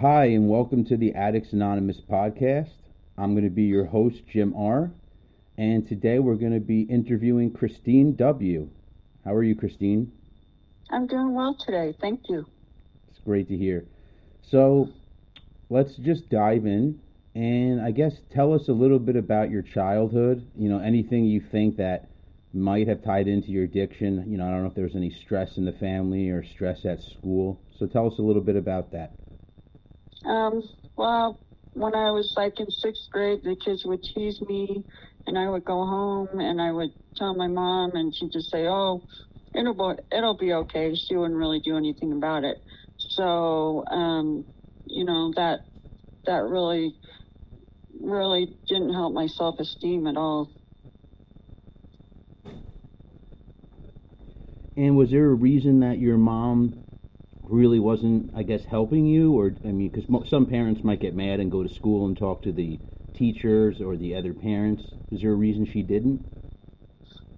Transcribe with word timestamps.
Hi, 0.00 0.28
and 0.28 0.48
welcome 0.48 0.86
to 0.86 0.96
the 0.96 1.12
Addicts 1.12 1.52
Anonymous 1.52 2.00
podcast. 2.10 2.70
I'm 3.18 3.34
going 3.34 3.44
to 3.44 3.50
be 3.50 3.64
your 3.64 3.84
host, 3.84 4.22
Jim 4.32 4.54
R. 4.56 4.90
And 5.58 5.86
today 5.86 6.18
we're 6.18 6.36
going 6.36 6.54
to 6.54 6.58
be 6.58 6.84
interviewing 6.84 7.52
Christine 7.52 8.16
W. 8.16 8.70
How 9.26 9.34
are 9.34 9.42
you, 9.42 9.54
Christine? 9.54 10.10
I'm 10.90 11.06
doing 11.06 11.34
well 11.34 11.54
today. 11.54 11.94
Thank 12.00 12.30
you. 12.30 12.46
It's 13.10 13.20
great 13.26 13.48
to 13.48 13.56
hear. 13.58 13.84
So 14.50 14.88
let's 15.68 15.94
just 15.96 16.30
dive 16.30 16.64
in 16.64 16.98
and 17.34 17.82
I 17.82 17.90
guess 17.90 18.14
tell 18.32 18.54
us 18.54 18.68
a 18.68 18.72
little 18.72 19.00
bit 19.00 19.16
about 19.16 19.50
your 19.50 19.60
childhood. 19.60 20.50
You 20.56 20.70
know, 20.70 20.78
anything 20.78 21.26
you 21.26 21.42
think 21.52 21.76
that 21.76 22.08
might 22.54 22.88
have 22.88 23.04
tied 23.04 23.28
into 23.28 23.48
your 23.48 23.64
addiction. 23.64 24.24
You 24.26 24.38
know, 24.38 24.48
I 24.48 24.50
don't 24.50 24.62
know 24.62 24.70
if 24.70 24.74
there 24.74 24.84
was 24.84 24.96
any 24.96 25.10
stress 25.10 25.58
in 25.58 25.66
the 25.66 25.72
family 25.72 26.30
or 26.30 26.42
stress 26.42 26.86
at 26.86 27.02
school. 27.02 27.60
So 27.78 27.86
tell 27.86 28.06
us 28.06 28.18
a 28.18 28.22
little 28.22 28.40
bit 28.40 28.56
about 28.56 28.92
that. 28.92 29.12
Um, 30.24 30.62
well, 30.96 31.40
when 31.72 31.94
I 31.94 32.10
was 32.10 32.34
like 32.36 32.60
in 32.60 32.70
sixth 32.70 33.08
grade, 33.10 33.40
the 33.44 33.56
kids 33.56 33.84
would 33.84 34.02
tease 34.02 34.40
me, 34.42 34.84
and 35.26 35.38
I 35.38 35.48
would 35.48 35.64
go 35.64 35.84
home 35.84 36.28
and 36.40 36.60
I 36.60 36.72
would 36.72 36.90
tell 37.16 37.34
my 37.34 37.48
mom, 37.48 37.92
and 37.94 38.14
she'd 38.14 38.32
just 38.32 38.50
say, 38.50 38.66
"Oh, 38.66 39.04
it'll 39.54 39.74
be, 39.74 40.02
it'll 40.16 40.36
be 40.36 40.52
okay." 40.52 40.94
She 40.94 41.16
wouldn't 41.16 41.38
really 41.38 41.60
do 41.60 41.76
anything 41.76 42.12
about 42.12 42.44
it. 42.44 42.58
So, 42.98 43.84
um, 43.86 44.44
you 44.86 45.04
know 45.04 45.32
that 45.36 45.60
that 46.26 46.42
really 46.44 46.94
really 48.00 48.56
didn't 48.68 48.92
help 48.92 49.12
my 49.14 49.26
self 49.26 49.58
esteem 49.60 50.06
at 50.06 50.16
all. 50.16 50.50
And 54.76 54.96
was 54.96 55.10
there 55.10 55.26
a 55.26 55.34
reason 55.34 55.80
that 55.80 55.98
your 55.98 56.16
mom 56.16 56.84
really 57.50 57.80
wasn't, 57.80 58.30
I 58.36 58.42
guess, 58.42 58.62
helping 58.70 59.06
you? 59.06 59.32
Or, 59.38 59.52
I 59.64 59.68
mean, 59.72 59.90
because 59.90 60.08
mo- 60.08 60.24
some 60.28 60.46
parents 60.46 60.82
might 60.84 61.00
get 61.00 61.14
mad 61.14 61.40
and 61.40 61.50
go 61.50 61.62
to 61.62 61.74
school 61.74 62.06
and 62.06 62.16
talk 62.16 62.42
to 62.42 62.52
the 62.52 62.78
teachers 63.14 63.80
or 63.80 63.96
the 63.96 64.14
other 64.14 64.32
parents. 64.32 64.82
Is 65.10 65.20
there 65.22 65.32
a 65.32 65.34
reason 65.34 65.66
she 65.66 65.82
didn't? 65.82 66.20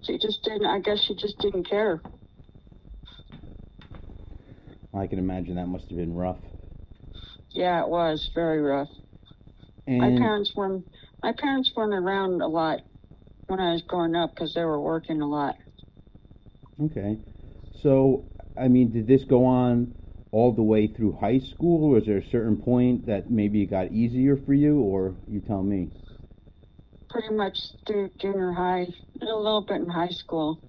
She 0.03 0.17
just 0.17 0.43
didn't, 0.43 0.65
I 0.65 0.79
guess 0.79 1.01
she 1.01 1.15
just 1.15 1.37
didn't 1.39 1.67
care. 1.69 2.01
I 4.93 5.07
can 5.07 5.17
imagine 5.17 5.55
that 5.55 5.67
must 5.67 5.87
have 5.89 5.97
been 5.97 6.15
rough. 6.15 6.37
Yeah, 7.51 7.81
it 7.81 7.89
was 7.89 8.29
very 8.35 8.61
rough. 8.61 8.89
And 9.87 9.99
My 9.99 10.09
parents 10.09 10.51
weren't, 10.55 10.85
my 11.23 11.33
parents 11.33 11.71
weren't 11.75 11.93
around 11.93 12.41
a 12.41 12.47
lot 12.47 12.81
when 13.47 13.59
I 13.59 13.73
was 13.73 13.81
growing 13.81 14.15
up 14.15 14.33
because 14.35 14.53
they 14.53 14.63
were 14.63 14.79
working 14.79 15.21
a 15.21 15.27
lot. 15.27 15.55
Okay. 16.83 17.17
So, 17.81 18.23
I 18.57 18.67
mean, 18.67 18.91
did 18.91 19.07
this 19.07 19.23
go 19.23 19.45
on 19.45 19.93
all 20.33 20.51
the 20.51 20.63
way 20.63 20.87
through 20.87 21.13
high 21.13 21.39
school? 21.39 21.91
Was 21.91 22.07
there 22.07 22.17
a 22.17 22.29
certain 22.29 22.57
point 22.57 23.05
that 23.05 23.29
maybe 23.29 23.61
it 23.61 23.67
got 23.67 23.91
easier 23.91 24.35
for 24.35 24.53
you, 24.53 24.79
or 24.79 25.13
you 25.29 25.39
tell 25.39 25.61
me? 25.61 25.89
Pretty 27.09 27.33
much 27.33 27.57
through 27.85 28.09
junior 28.19 28.51
high, 28.51 28.87
a 29.21 29.25
little 29.25 29.63
bit 29.65 29.77
in 29.77 29.87
high 29.87 30.09
school. 30.09 30.59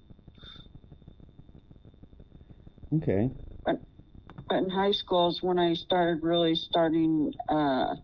Okay. 2.95 3.31
But 3.65 3.81
in 4.51 4.69
high 4.69 4.91
school 4.91 5.29
is 5.29 5.41
when 5.41 5.57
I 5.57 5.73
started 5.73 6.21
really 6.21 6.53
starting, 6.53 7.33
uh, 7.49 7.95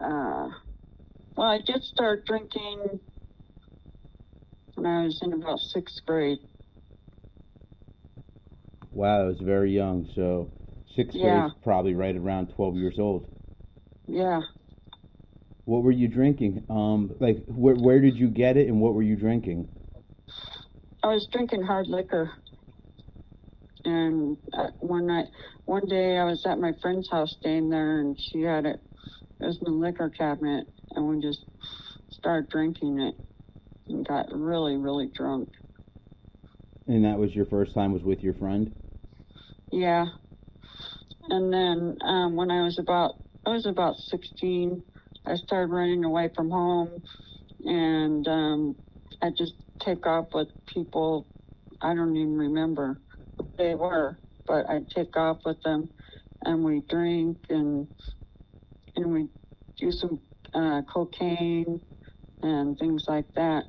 uh, 0.00 0.48
well, 1.36 1.50
I 1.50 1.58
did 1.66 1.82
start 1.82 2.24
drinking 2.24 3.00
when 4.76 4.86
I 4.86 5.04
was 5.06 5.18
in 5.22 5.32
about 5.32 5.58
sixth 5.58 6.06
grade. 6.06 6.38
Wow, 8.92 9.22
I 9.22 9.24
was 9.26 9.40
very 9.40 9.72
young. 9.72 10.08
So, 10.14 10.50
sixth 10.96 11.16
Yeah. 11.16 11.42
grade, 11.42 11.62
probably 11.62 11.94
right 11.94 12.16
around 12.16 12.48
12 12.48 12.76
years 12.76 12.98
old. 12.98 13.26
Yeah. 14.06 14.42
What 15.64 15.82
were 15.82 15.92
you 15.92 16.08
drinking? 16.08 16.64
Um, 16.70 17.12
like, 17.20 17.44
where, 17.46 17.74
where 17.74 18.00
did 18.00 18.16
you 18.16 18.28
get 18.28 18.56
it 18.56 18.68
and 18.68 18.80
what 18.80 18.94
were 18.94 19.02
you 19.02 19.16
drinking? 19.16 19.68
I 21.02 21.08
was 21.08 21.28
drinking 21.30 21.62
hard 21.62 21.86
liquor. 21.88 22.32
And 23.84 24.36
uh, 24.52 24.68
one 24.80 25.06
night, 25.06 25.26
one 25.66 25.86
day 25.86 26.18
I 26.18 26.24
was 26.24 26.44
at 26.46 26.58
my 26.58 26.72
friend's 26.82 27.08
house 27.10 27.36
staying 27.38 27.68
there 27.70 28.00
and 28.00 28.18
she 28.18 28.42
had 28.42 28.66
it, 28.66 28.80
it 29.40 29.46
was 29.46 29.58
in 29.58 29.72
the 29.72 29.78
liquor 29.78 30.10
cabinet 30.10 30.66
and 30.96 31.06
we 31.06 31.20
just 31.20 31.44
started 32.10 32.50
drinking 32.50 33.00
it 33.00 33.14
and 33.88 34.06
got 34.06 34.26
really, 34.32 34.76
really 34.76 35.10
drunk. 35.14 35.50
And 36.88 37.04
that 37.04 37.18
was 37.18 37.34
your 37.34 37.44
first 37.44 37.74
time 37.74 37.92
was 37.92 38.02
with 38.02 38.22
your 38.22 38.34
friend? 38.34 38.72
Yeah. 39.70 40.06
And 41.28 41.52
then 41.52 41.98
um, 42.02 42.34
when 42.34 42.50
I 42.50 42.62
was 42.62 42.78
about 42.78 43.16
I 43.46 43.50
was 43.50 43.66
about 43.66 43.96
16, 43.96 44.82
I 45.26 45.34
started 45.36 45.72
running 45.72 46.04
away 46.04 46.30
from 46.34 46.50
home, 46.50 47.02
and 47.64 48.26
um, 48.26 48.76
I 49.22 49.30
just 49.36 49.54
take 49.80 50.06
off 50.06 50.28
with 50.34 50.48
people. 50.72 51.28
I 51.80 51.94
don't 51.94 52.16
even 52.16 52.36
remember 52.36 53.00
who 53.38 53.48
they 53.56 53.74
were, 53.74 54.18
but 54.46 54.68
I 54.68 54.80
take 54.94 55.16
off 55.16 55.38
with 55.44 55.62
them, 55.62 55.90
and 56.44 56.64
we 56.64 56.82
drink 56.88 57.38
and 57.50 57.88
and 58.96 59.12
we 59.12 59.28
do 59.78 59.92
some 59.92 60.20
uh, 60.54 60.82
cocaine 60.92 61.80
and 62.42 62.78
things 62.78 63.04
like 63.06 63.26
that. 63.36 63.64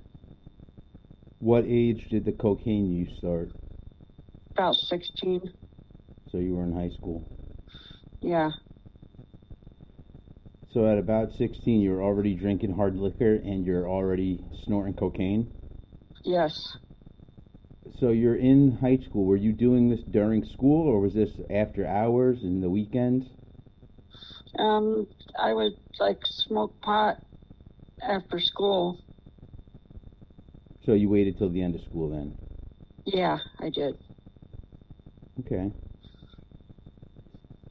What 1.40 1.64
age 1.68 2.08
did 2.10 2.26
the 2.26 2.32
cocaine 2.34 2.92
use 2.92 3.18
start? 3.18 3.50
About 4.52 4.76
16, 4.76 5.42
So 6.32 6.38
you 6.38 6.56
were 6.56 6.64
in 6.64 6.74
high 6.74 6.90
school. 6.90 7.24
yeah. 8.22 8.52
So 10.74 10.86
at 10.86 10.98
about 11.00 11.32
16, 11.38 11.82
you're 11.82 12.04
already 12.04 12.36
drinking 12.36 12.76
hard 12.76 12.96
liquor 12.96 13.36
and 13.36 13.66
you're 13.66 13.90
already 13.90 14.40
snorting 14.66 14.94
cocaine? 14.94 15.50
Yes. 16.24 16.78
So 18.00 18.10
you're 18.10 18.36
in 18.36 18.78
high 18.80 18.98
school. 18.98 19.26
Were 19.26 19.36
you 19.38 19.52
doing 19.52 19.90
this 19.90 20.02
during 20.12 20.46
school 20.46 20.88
or 20.88 21.00
was 21.00 21.14
this 21.16 21.32
after 21.50 21.88
hours 21.88 22.44
in 22.44 22.62
the 22.62 22.70
weekend? 22.70 23.28
Um, 24.60 25.08
I 25.40 25.54
would 25.54 25.74
like 26.00 26.20
smoke 26.26 26.80
pot 26.82 27.18
after 28.04 28.40
school. 28.40 29.00
So 30.86 30.94
you 30.94 31.10
waited 31.10 31.38
till 31.38 31.50
the 31.50 31.62
end 31.62 31.76
of 31.76 31.82
school 31.84 32.10
then? 32.10 32.36
Yeah, 33.06 33.40
I 33.60 33.70
did. 33.70 33.98
Okay. 35.40 35.72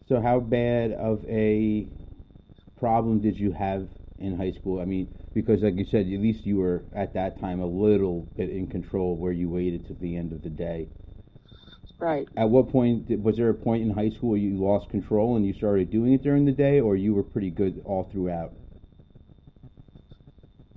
So 0.08 0.20
how 0.20 0.40
bad 0.40 0.92
of 0.92 1.24
a 1.28 1.86
problem 2.78 3.20
did 3.20 3.38
you 3.38 3.52
have 3.52 3.88
in 4.18 4.36
high 4.36 4.52
school? 4.52 4.80
I 4.80 4.84
mean, 4.84 5.08
because 5.34 5.62
like 5.62 5.76
you 5.76 5.84
said, 5.84 6.06
at 6.06 6.20
least 6.20 6.46
you 6.46 6.56
were 6.56 6.82
at 6.94 7.14
that 7.14 7.38
time 7.40 7.60
a 7.60 7.66
little 7.66 8.26
bit 8.36 8.50
in 8.50 8.66
control 8.66 9.16
where 9.16 9.32
you 9.32 9.48
waited 9.48 9.86
till 9.86 9.96
the 10.00 10.16
end 10.16 10.32
of 10.32 10.42
the 10.42 10.50
day. 10.50 10.88
Right. 12.00 12.28
At 12.36 12.48
what 12.50 12.70
point 12.70 13.10
was 13.22 13.36
there 13.36 13.50
a 13.50 13.54
point 13.54 13.82
in 13.82 13.90
high 13.90 14.10
school 14.10 14.30
where 14.30 14.38
you 14.38 14.56
lost 14.56 14.88
control 14.90 15.36
and 15.36 15.44
you 15.46 15.52
started 15.52 15.90
doing 15.90 16.12
it 16.14 16.22
during 16.22 16.44
the 16.46 16.52
day, 16.52 16.80
or 16.80 16.96
you 16.96 17.14
were 17.14 17.22
pretty 17.22 17.50
good 17.50 17.82
all 17.84 18.08
throughout? 18.10 18.52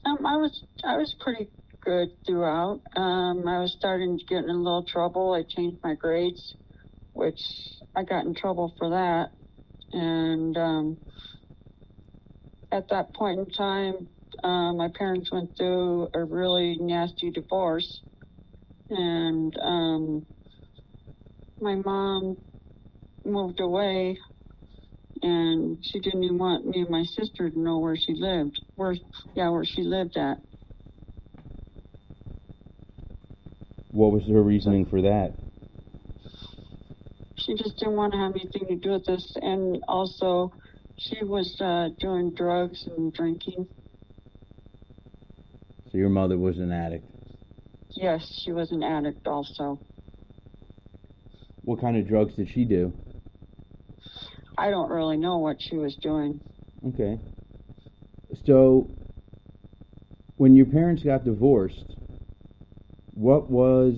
Um, 0.06 0.26
I 0.26 0.38
was 0.38 0.64
I 0.84 0.98
was 0.98 1.14
pretty 1.20 1.50
good 1.84 2.10
throughout. 2.26 2.82
Um, 2.96 3.48
I 3.48 3.60
was 3.60 3.76
starting 3.78 4.18
to 4.18 4.26
get 4.26 4.44
in 4.44 4.50
a 4.50 4.54
little 4.58 4.86
trouble. 4.86 5.34
I 5.34 5.44
changed 5.44 5.80
my 5.84 5.96
grades, 5.96 6.56
which 7.14 7.42
I 7.96 8.04
got 8.04 8.26
in 8.26 8.36
trouble 8.36 8.74
for 8.78 8.90
that. 8.92 9.32
And 9.94 10.58
um, 10.58 10.98
at 12.72 12.90
that 12.90 13.14
point 13.14 13.40
in 13.40 13.50
time, 13.50 14.08
uh, 14.44 14.74
my 14.74 14.90
parents 14.98 15.32
went 15.32 15.58
through 15.58 16.10
a 16.14 16.24
really 16.24 16.78
nasty 16.80 17.32
divorce, 17.32 18.02
and 18.90 19.54
um, 19.62 20.26
my 21.60 21.76
mom 21.76 22.38
moved 23.26 23.60
away 23.60 24.18
and 25.22 25.78
she 25.84 26.00
didn't 26.00 26.24
even 26.24 26.38
want 26.38 26.66
me 26.66 26.82
and 26.82 26.90
my 26.90 27.04
sister 27.04 27.50
to 27.50 27.60
know 27.60 27.80
where 27.80 27.96
she 27.96 28.14
lived. 28.16 28.60
Where, 28.76 28.96
yeah, 29.36 29.50
where 29.50 29.66
she 29.66 29.84
lived 29.84 30.18
at. 30.18 30.38
What 33.92 34.12
was 34.12 34.24
her 34.28 34.42
reasoning 34.42 34.86
for 34.86 35.02
that? 35.02 35.34
She 37.36 37.56
just 37.56 37.78
didn't 37.78 37.96
want 37.96 38.14
to 38.14 38.20
have 38.20 38.32
anything 38.32 38.68
to 38.68 38.76
do 38.76 38.92
with 38.92 39.06
this, 39.06 39.36
and 39.42 39.84
also, 39.88 40.54
she 40.98 41.24
was 41.24 41.60
uh, 41.60 41.90
doing 42.00 42.34
drugs 42.34 42.88
and 42.96 43.14
drinking. 43.14 43.68
So 45.92 45.98
your 45.98 46.10
mother 46.10 46.38
was 46.38 46.58
an 46.58 46.72
addict. 46.72 47.06
Yes, 47.90 48.42
she 48.44 48.54
was 48.54 48.72
an 48.72 48.84
addict 48.84 49.28
also. 49.28 49.80
What 51.64 51.82
kind 51.82 51.98
of 51.98 52.08
drugs 52.08 52.34
did 52.36 52.50
she 52.50 52.64
do? 52.64 52.94
I 54.58 54.70
don't 54.70 54.90
really 54.90 55.18
know 55.18 55.40
what 55.40 55.58
she 55.60 55.76
was 55.76 55.96
doing. 55.96 56.40
Okay. 56.88 57.20
So, 58.46 58.90
when 60.38 60.56
your 60.56 60.66
parents 60.68 61.04
got 61.04 61.26
divorced, 61.26 61.96
what 63.22 63.52
was 63.52 63.94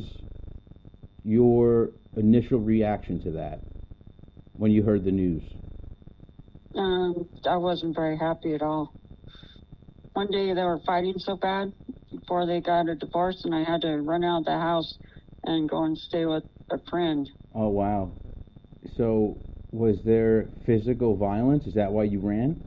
your 1.23 1.91
initial 2.17 2.59
reaction 2.59 3.23
to 3.23 3.31
that 3.31 3.61
when 4.57 4.69
you 4.69 4.83
heard 4.83 5.05
the 5.05 5.11
news? 5.11 5.41
Um, 6.75 7.29
I 7.47 7.55
wasn't 7.55 7.95
very 7.95 8.17
happy 8.17 8.53
at 8.53 8.61
all. 8.61 8.93
One 10.13 10.29
day 10.29 10.53
they 10.53 10.63
were 10.63 10.79
fighting 10.85 11.15
so 11.19 11.37
bad 11.37 11.71
before 12.11 12.45
they 12.45 12.59
got 12.59 12.89
a 12.89 12.95
divorce, 12.95 13.45
and 13.45 13.55
I 13.55 13.63
had 13.63 13.81
to 13.81 13.95
run 14.01 14.23
out 14.25 14.39
of 14.39 14.45
the 14.45 14.51
house 14.59 14.97
and 15.45 15.69
go 15.69 15.85
and 15.85 15.97
stay 15.97 16.25
with 16.25 16.43
a 16.69 16.79
friend. 16.89 17.29
Oh 17.55 17.69
wow. 17.69 18.11
So 18.97 19.37
was 19.71 19.97
there 20.03 20.47
physical 20.65 21.15
violence? 21.15 21.65
Is 21.65 21.75
that 21.75 21.91
why 21.93 22.03
you 22.03 22.19
ran? 22.19 22.61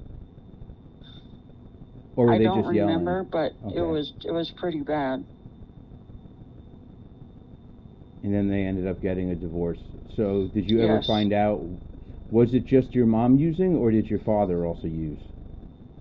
Or 2.16 2.26
were 2.26 2.32
I 2.34 2.38
they 2.38 2.44
don't 2.44 2.62
just 2.62 2.72
yelling? 2.74 2.94
remember, 2.94 3.26
but 3.30 3.52
Okay. 3.66 3.76
it 3.76 3.82
was 3.82 4.12
it 4.24 4.32
was 4.32 4.50
pretty 4.58 4.80
bad. 4.80 5.24
And 8.26 8.34
then 8.34 8.50
they 8.50 8.64
ended 8.64 8.88
up 8.88 9.00
getting 9.00 9.30
a 9.30 9.36
divorce. 9.36 9.78
So 10.16 10.48
did 10.52 10.68
you 10.68 10.82
ever 10.82 11.00
Yes. 11.00 11.06
find 11.06 11.32
out 11.32 11.62
was 12.30 12.54
it 12.54 12.66
just 12.66 12.94
your 12.94 13.06
mom 13.06 13.38
using 13.38 13.76
or 13.76 13.92
did 13.92 14.10
your 14.10 14.18
father 14.20 14.66
also 14.66 14.88
use? 14.88 15.20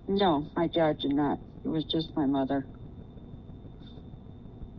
No, 0.08 0.50
my 0.56 0.66
dad 0.68 0.98
did 1.00 1.12
not. 1.14 1.40
It 1.64 1.68
was 1.68 1.84
just 1.84 2.16
my 2.16 2.26
mother. 2.26 2.68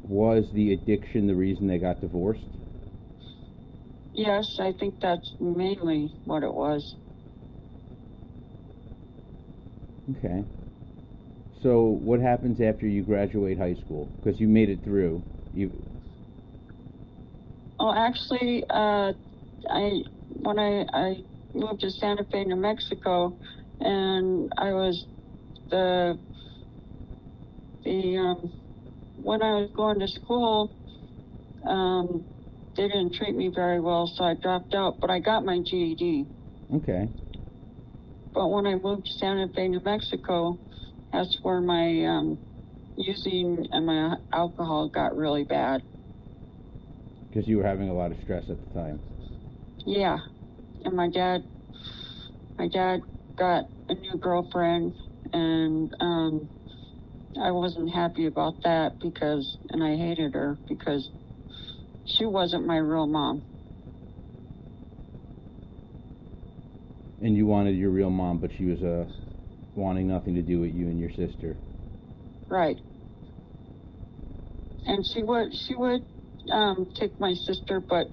Was 0.04 0.52
the 0.52 0.74
addiction 0.74 1.28
the 1.28 1.36
reason 1.36 1.68
they 1.68 1.80
got 1.80 2.02
divorced? 2.02 2.58
Yes, 4.14 4.60
I 4.60 4.74
think 4.74 5.00
that's 5.02 5.36
mainly 5.40 6.14
what 6.26 6.44
it 6.44 6.54
was. 6.54 6.98
Okay. 10.10 10.46
So 11.62 11.84
what 11.90 12.20
happens 12.22 12.62
after 12.62 12.88
you 12.88 13.04
graduate 13.04 13.58
high 13.58 13.74
school? 13.76 14.12
Because 14.22 14.40
you 14.40 14.48
made 14.48 14.70
it 14.70 14.84
through. 14.84 15.24
You 15.54 15.84
Oh, 17.80 17.94
actually, 17.94 18.64
uh, 18.70 19.14
I 19.70 20.02
when 20.30 20.60
I 20.60 20.86
I 20.94 21.16
moved 21.54 21.82
to 21.82 21.92
Santa 21.92 22.26
Fe, 22.32 22.44
New 22.46 22.56
Mexico, 22.56 23.38
and 23.80 24.52
I 24.58 24.74
was 24.74 25.06
the 25.70 26.20
the 27.84 28.18
um, 28.18 28.54
when 29.16 29.42
I 29.44 29.62
was 29.62 29.70
going 29.76 30.00
to 30.00 30.08
school, 30.08 30.76
um, 31.68 32.26
they 32.76 32.88
didn't 32.88 33.14
treat 33.14 33.36
me 33.36 33.52
very 33.54 33.80
well, 33.80 34.08
so 34.08 34.24
I 34.24 34.36
dropped 34.36 34.74
out. 34.74 34.98
But 35.00 35.10
I 35.12 35.20
got 35.20 35.46
my 35.46 35.60
GED. 35.60 36.28
okay. 36.76 37.10
But 38.34 38.50
when 38.50 38.68
I 38.68 38.76
moved 38.76 39.06
to 39.08 39.12
Santa 39.14 39.50
Fe, 39.56 39.68
New 39.68 39.82
Mexico, 39.84 40.60
that's 41.12 41.38
where 41.42 41.62
my 41.62 42.06
um, 42.06 42.40
using 42.96 43.68
and 43.72 43.86
my 43.86 44.16
alcohol 44.34 44.90
got 44.90 45.16
really 45.16 45.44
bad. 45.44 45.82
Because 47.30 47.48
you 47.48 47.58
were 47.58 47.64
having 47.64 47.90
a 47.90 47.94
lot 47.94 48.12
of 48.12 48.18
stress 48.24 48.44
at 48.50 48.58
the 48.60 48.74
time. 48.74 49.00
Yeah, 49.86 50.18
and 50.84 50.96
my 50.96 51.10
dad, 51.10 51.42
my 52.58 52.68
dad 52.68 53.02
got 53.38 53.66
a 53.90 53.94
new 53.94 54.18
girlfriend, 54.20 54.94
and 55.34 55.92
um, 56.00 56.50
I 57.42 57.52
wasn't 57.52 57.94
happy 57.94 58.26
about 58.26 58.56
that 58.64 58.94
because, 59.02 59.58
and 59.70 59.84
I 59.84 59.96
hated 59.96 60.34
her 60.34 60.58
because 60.68 61.10
she 62.06 62.26
wasn't 62.26 62.66
my 62.66 62.78
real 62.78 63.08
mom. 63.08 63.44
And 67.22 67.36
you 67.36 67.46
wanted 67.46 67.76
your 67.76 67.90
real 67.90 68.10
mom, 68.10 68.40
but 68.40 68.52
she 68.58 68.66
was 68.66 68.82
uh, 68.82 69.06
wanting 69.76 70.08
nothing 70.08 70.36
to 70.36 70.42
do 70.42 70.60
with 70.62 70.74
you 70.74 70.88
and 70.88 71.00
your 71.00 71.10
sister. 71.10 71.58
Right. 72.50 72.78
And 74.86 75.06
she 75.06 75.24
would, 75.24 75.54
she 75.54 75.76
would 75.76 76.02
um, 76.52 76.88
take 76.96 77.20
my 77.20 77.34
sister, 77.34 77.80
but 77.80 78.08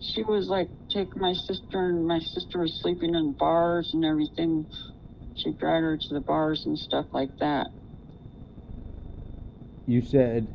she 0.00 0.22
was 0.22 0.48
like 0.48 0.68
take 0.90 1.16
my 1.16 1.32
sister, 1.32 1.88
and 1.88 2.06
my 2.06 2.20
sister 2.20 2.60
was 2.60 2.78
sleeping 2.80 3.14
in 3.14 3.34
bars 3.38 3.90
and 3.94 4.04
everything. 4.04 4.66
She 5.34 5.52
dragged 5.52 5.84
her 5.84 5.96
to 5.96 6.14
the 6.14 6.20
bars 6.20 6.66
and 6.66 6.78
stuff 6.78 7.06
like 7.12 7.30
that. 7.40 7.68
You 9.86 10.02
said 10.02 10.48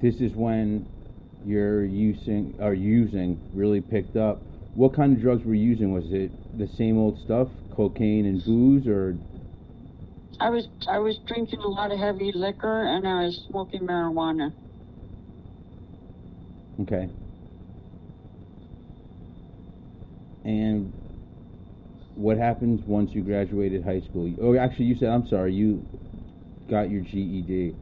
this 0.00 0.20
is 0.20 0.34
when 0.34 0.86
your 1.44 1.84
using 1.84 2.54
or 2.58 2.74
using 2.74 3.40
really 3.54 3.80
picked 3.80 4.16
up. 4.16 4.42
What 4.74 4.92
kind 4.92 5.16
of 5.16 5.22
drugs 5.22 5.44
were 5.44 5.54
you 5.54 5.70
using? 5.70 5.92
Was 5.92 6.12
it 6.12 6.30
the 6.58 6.66
same 6.66 6.98
old 6.98 7.18
stuff, 7.20 7.48
cocaine 7.70 8.26
and 8.26 8.44
booze, 8.44 8.86
or 8.86 9.16
I 10.40 10.50
was 10.50 10.68
I 10.88 10.98
was 10.98 11.18
drinking 11.26 11.60
a 11.60 11.68
lot 11.68 11.92
of 11.92 11.98
heavy 11.98 12.32
liquor 12.34 12.82
and 12.82 13.06
I 13.06 13.24
was 13.24 13.44
smoking 13.48 13.82
marijuana. 13.82 14.52
Okay? 16.82 17.08
And 20.44 20.92
what 22.14 22.38
happens 22.38 22.80
once 22.86 23.10
you 23.14 23.22
graduated 23.22 23.84
high 23.84 24.00
school? 24.00 24.32
Oh, 24.40 24.56
actually, 24.56 24.86
you 24.86 24.96
said 24.96 25.08
I'm 25.10 25.26
sorry. 25.28 25.52
You 25.54 25.86
got 26.68 26.90
your 26.90 27.02
GED. 27.02 27.74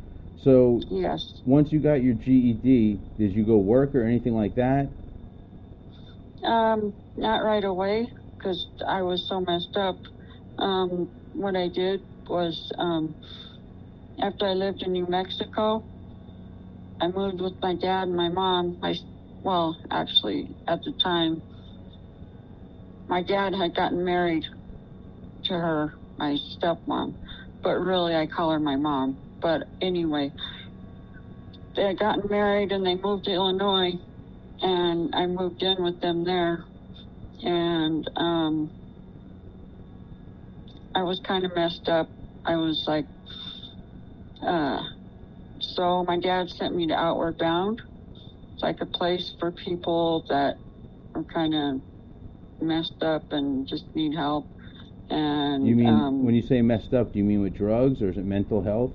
So 0.43 0.81
Yes. 0.91 1.41
once 1.45 1.73
you 1.73 1.81
got 1.81 2.03
your 2.03 2.15
GED, 2.15 3.01
did 3.19 3.33
you 3.33 3.45
go 3.45 3.59
work 3.59 3.95
or 3.95 4.05
anything 4.05 4.35
like 4.35 4.55
that? 4.57 4.89
Um, 6.45 6.95
not 7.17 7.45
right 7.45 7.65
away 7.65 8.09
because 8.39 8.67
I 8.87 9.03
was 9.03 9.27
so 9.29 9.41
messed 9.41 9.77
up. 9.77 9.99
Um, 10.59 11.11
what 11.33 11.57
I 11.57 11.69
did 11.69 12.01
was 12.29 12.71
um, 12.79 13.17
after 14.21 14.47
I 14.47 14.53
lived 14.53 14.83
in 14.83 14.93
New 14.93 15.07
Mexico, 15.09 15.87
I 17.05 17.09
moved 17.09 17.43
with 17.43 17.53
my 17.63 17.75
dad 17.75 18.05
and 18.09 18.17
my 18.17 18.31
mom. 18.31 18.79
I 18.83 18.97
well, 19.43 19.77
actually, 19.91 20.57
at 20.67 20.81
the 20.85 20.95
time, 21.03 21.43
my 23.09 23.23
dad 23.23 23.55
had 23.55 23.75
gotten 23.75 24.07
married 24.07 24.45
to 25.45 25.53
her, 25.53 25.93
my 26.17 26.39
stepmom, 26.39 27.17
but 27.63 27.73
really 27.75 28.17
I 28.17 28.27
call 28.27 28.53
her 28.53 28.59
my 28.59 28.77
mom. 28.77 29.19
But 29.43 29.65
anyway, 29.83 30.33
they 31.77 31.83
had 31.83 31.99
gotten 31.99 32.23
married 32.31 32.73
and 32.73 32.87
they 32.87 32.95
moved 32.95 33.27
to 33.27 33.33
Illinois, 33.33 33.93
and 34.63 35.15
I 35.15 35.27
moved 35.27 35.63
in 35.63 35.85
with 35.85 36.01
them 36.01 36.25
there, 36.25 36.65
and 37.43 38.11
um, 38.17 38.73
I 40.95 41.03
was 41.03 41.21
kind 41.21 41.45
of 41.45 41.55
messed 41.55 41.87
up. 41.91 42.11
I 42.47 42.57
was 42.57 42.85
like, 42.87 43.09
uh, 44.47 44.81
so 45.71 46.05
my 46.05 46.19
dad 46.19 46.51
sent 46.51 46.75
me 46.75 46.87
to 46.89 46.95
Outward 46.95 47.39
Bound. 47.39 47.81
It's 48.55 48.63
like 48.63 48.81
a 48.81 48.87
place 48.87 49.33
for 49.39 49.53
people 49.53 50.25
that 50.29 50.57
are 51.15 51.25
kind 51.25 51.55
of 51.55 51.81
messed 52.61 53.03
up 53.03 53.25
and 53.33 53.67
just 53.67 53.85
need 53.95 54.15
help. 54.15 54.49
And 55.11 55.67
You 55.67 55.77
mean 55.77 55.89
um, 55.89 56.25
when 56.25 56.35
you 56.35 56.43
say 56.43 56.63
messed 56.63 56.95
up? 56.95 57.13
Do 57.13 57.19
you 57.19 57.25
mean 57.25 57.43
with 57.43 57.55
drugs 57.55 58.01
or 58.03 58.11
is 58.11 58.17
it 58.17 58.25
mental 58.25 58.63
health? 58.63 58.93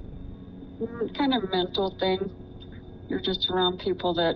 Mm, 0.81 1.17
kind 1.17 1.33
of 1.33 1.49
mental 1.51 1.95
thing. 1.99 2.31
You're 3.09 3.21
just 3.21 3.49
around 3.49 3.79
people 3.79 4.13
that 4.15 4.35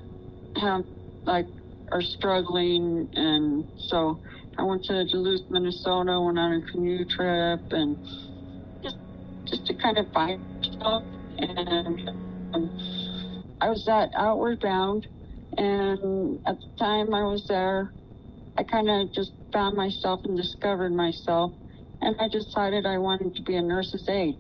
have 0.58 0.84
like 1.26 1.48
are 1.92 2.02
struggling, 2.02 3.08
and 3.14 3.66
so 3.78 4.20
I 4.58 4.64
went 4.64 4.84
to 4.86 5.06
Duluth, 5.06 5.42
Minnesota, 5.50 6.20
went 6.20 6.40
on 6.40 6.54
a 6.54 6.62
canoe 6.72 7.06
trip, 7.06 7.62
and 7.72 7.98
just 8.84 8.98
just 9.46 9.66
to 9.68 9.74
kind 9.76 9.98
of 9.98 10.12
find 10.12 10.42
myself. 10.62 11.04
And 11.50 12.10
um, 12.54 13.54
I 13.60 13.70
was 13.70 13.86
at 13.88 14.12
Outward 14.16 14.62
Bound, 14.62 15.06
and 15.58 16.40
at 16.46 16.56
the 16.56 16.70
time 16.80 17.14
I 17.14 17.24
was 17.24 17.46
there, 17.48 17.94
I 18.58 18.64
kind 18.64 18.90
of 18.90 19.12
just 19.14 19.34
found 19.52 19.76
myself 19.76 20.22
and 20.24 20.38
discovered 20.38 20.94
myself, 20.94 21.54
and 22.02 22.16
I 22.20 22.30
decided 22.30 22.86
I 22.86 22.98
wanted 22.98 23.36
to 23.36 23.42
be 23.42 23.56
a 23.56 23.62
nurse's 23.62 24.08
aide. 24.08 24.36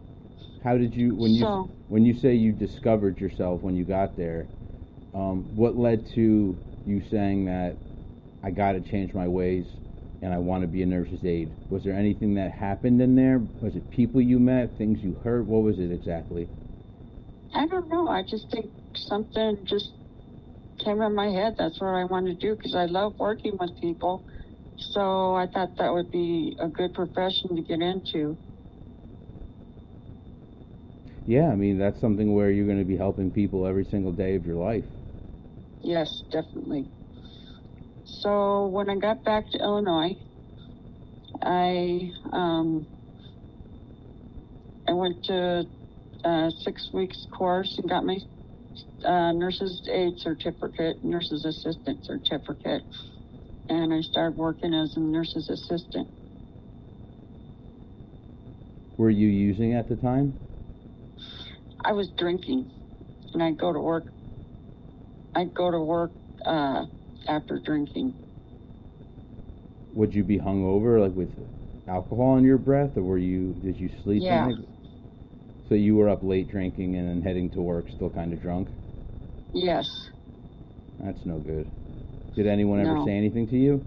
How 0.63 0.77
did 0.77 0.95
you 0.95 1.13
when 1.15 1.31
you 1.31 1.41
So- 1.41 1.69
when 1.89 2.05
you 2.05 2.13
say 2.13 2.33
you 2.35 2.53
discovered 2.53 3.19
yourself 3.19 3.61
when 3.61 3.75
you 3.75 3.83
got 3.83 4.15
there? 4.15 4.47
Um, 5.13 5.45
what 5.55 5.77
led 5.77 6.07
to 6.15 6.57
you 6.85 7.01
saying 7.11 7.45
that 7.45 7.75
I 8.41 8.51
got 8.51 8.71
to 8.71 8.81
change 8.81 9.13
my 9.13 9.27
ways 9.27 9.65
and 10.21 10.33
I 10.33 10.37
want 10.37 10.61
to 10.61 10.67
be 10.67 10.81
a 10.81 10.85
nurse's 10.85 11.23
aide? 11.25 11.51
Was 11.69 11.83
there 11.83 11.93
anything 11.93 12.33
that 12.35 12.51
happened 12.51 13.01
in 13.01 13.15
there? 13.15 13.41
Was 13.61 13.75
it 13.75 13.87
people 13.89 14.21
you 14.21 14.39
met, 14.39 14.75
things 14.77 15.03
you 15.03 15.13
heard? 15.23 15.45
What 15.45 15.63
was 15.63 15.79
it 15.79 15.91
exactly? 15.91 16.49
I 17.53 17.67
don't 17.67 17.89
know. 17.89 18.07
I 18.09 18.23
just 18.23 18.51
think 18.51 18.71
something 18.95 19.57
just 19.65 19.91
came 20.83 21.01
in 21.01 21.15
my 21.15 21.29
head. 21.29 21.55
That's 21.57 21.79
what 21.81 21.89
I 21.95 22.05
want 22.05 22.27
to 22.27 22.35
do 22.35 22.55
because 22.55 22.75
I 22.75 22.85
love 22.85 23.13
working 23.19 23.57
with 23.59 23.71
people. 23.81 24.25
So 24.77 25.35
I 25.35 25.47
thought 25.47 25.77
that 25.77 25.93
would 25.93 26.11
be 26.11 26.55
a 26.59 26.67
good 26.69 26.93
profession 26.93 27.55
to 27.55 27.61
get 27.63 27.81
into. 27.81 28.37
Yeah, 31.25 31.49
I 31.49 31.55
mean 31.55 31.77
that's 31.77 31.99
something 31.99 32.33
where 32.33 32.49
you're 32.51 32.65
going 32.65 32.79
to 32.79 32.85
be 32.85 32.97
helping 32.97 33.31
people 33.31 33.65
every 33.65 33.85
single 33.85 34.11
day 34.11 34.35
of 34.35 34.45
your 34.45 34.55
life. 34.57 34.85
Yes, 35.83 36.23
definitely. 36.31 36.91
So 38.05 38.67
when 38.67 38.89
I 38.89 38.95
got 38.97 39.23
back 39.23 39.49
to 39.51 39.59
Illinois, 39.59 40.15
I 41.41 42.11
um, 42.31 42.87
I 44.87 44.93
went 44.93 45.23
to 45.25 45.65
six 46.49 46.89
weeks 46.93 47.27
course 47.37 47.77
and 47.77 47.89
got 47.89 48.05
my 48.05 48.17
uh, 49.05 49.31
nurse's 49.33 49.81
aide 49.91 50.17
certificate, 50.17 51.03
nurse's 51.03 51.45
assistant 51.45 52.05
certificate, 52.05 52.83
and 53.69 53.93
I 53.93 54.01
started 54.01 54.37
working 54.37 54.73
as 54.73 54.93
a 54.95 54.99
nurse's 54.99 55.49
assistant. 55.49 56.07
were 58.97 59.09
you 59.09 59.27
using 59.27 59.73
at 59.73 59.89
the 59.89 59.95
time? 59.95 60.33
I 61.83 61.91
was 61.91 62.09
drinking, 62.17 62.71
and 63.33 63.43
I'd 63.43 63.57
go 63.57 63.73
to 63.73 63.79
work. 63.79 64.05
I'd 65.35 65.53
go 65.53 65.71
to 65.71 65.79
work 65.79 66.11
uh, 66.45 66.85
after 67.27 67.59
drinking. 67.65 68.15
Would 69.93 70.13
you 70.13 70.23
be 70.23 70.39
hungover, 70.39 71.01
like 71.01 71.13
with 71.13 71.31
alcohol 71.87 72.37
in 72.37 72.45
your 72.45 72.57
breath, 72.57 72.91
or 72.95 73.03
were 73.03 73.17
you? 73.17 73.53
Did 73.61 73.77
you 73.77 73.89
sleep? 74.03 74.23
Yeah. 74.23 74.47
in? 74.47 74.72
So 75.73 75.77
you 75.77 75.95
were 75.95 76.07
up 76.07 76.21
late 76.21 76.51
drinking 76.51 76.95
and 76.97 77.09
then 77.09 77.23
heading 77.23 77.49
to 77.49 77.61
work, 77.63 77.89
still 77.89 78.11
kind 78.11 78.31
of 78.31 78.39
drunk. 78.39 78.69
Yes. 79.53 79.89
That's 80.99 81.25
no 81.25 81.39
good. 81.39 81.67
Did 82.35 82.45
anyone 82.45 82.79
ever 82.79 82.95
say 83.03 83.17
anything 83.17 83.47
to 83.47 83.57
you? 83.57 83.83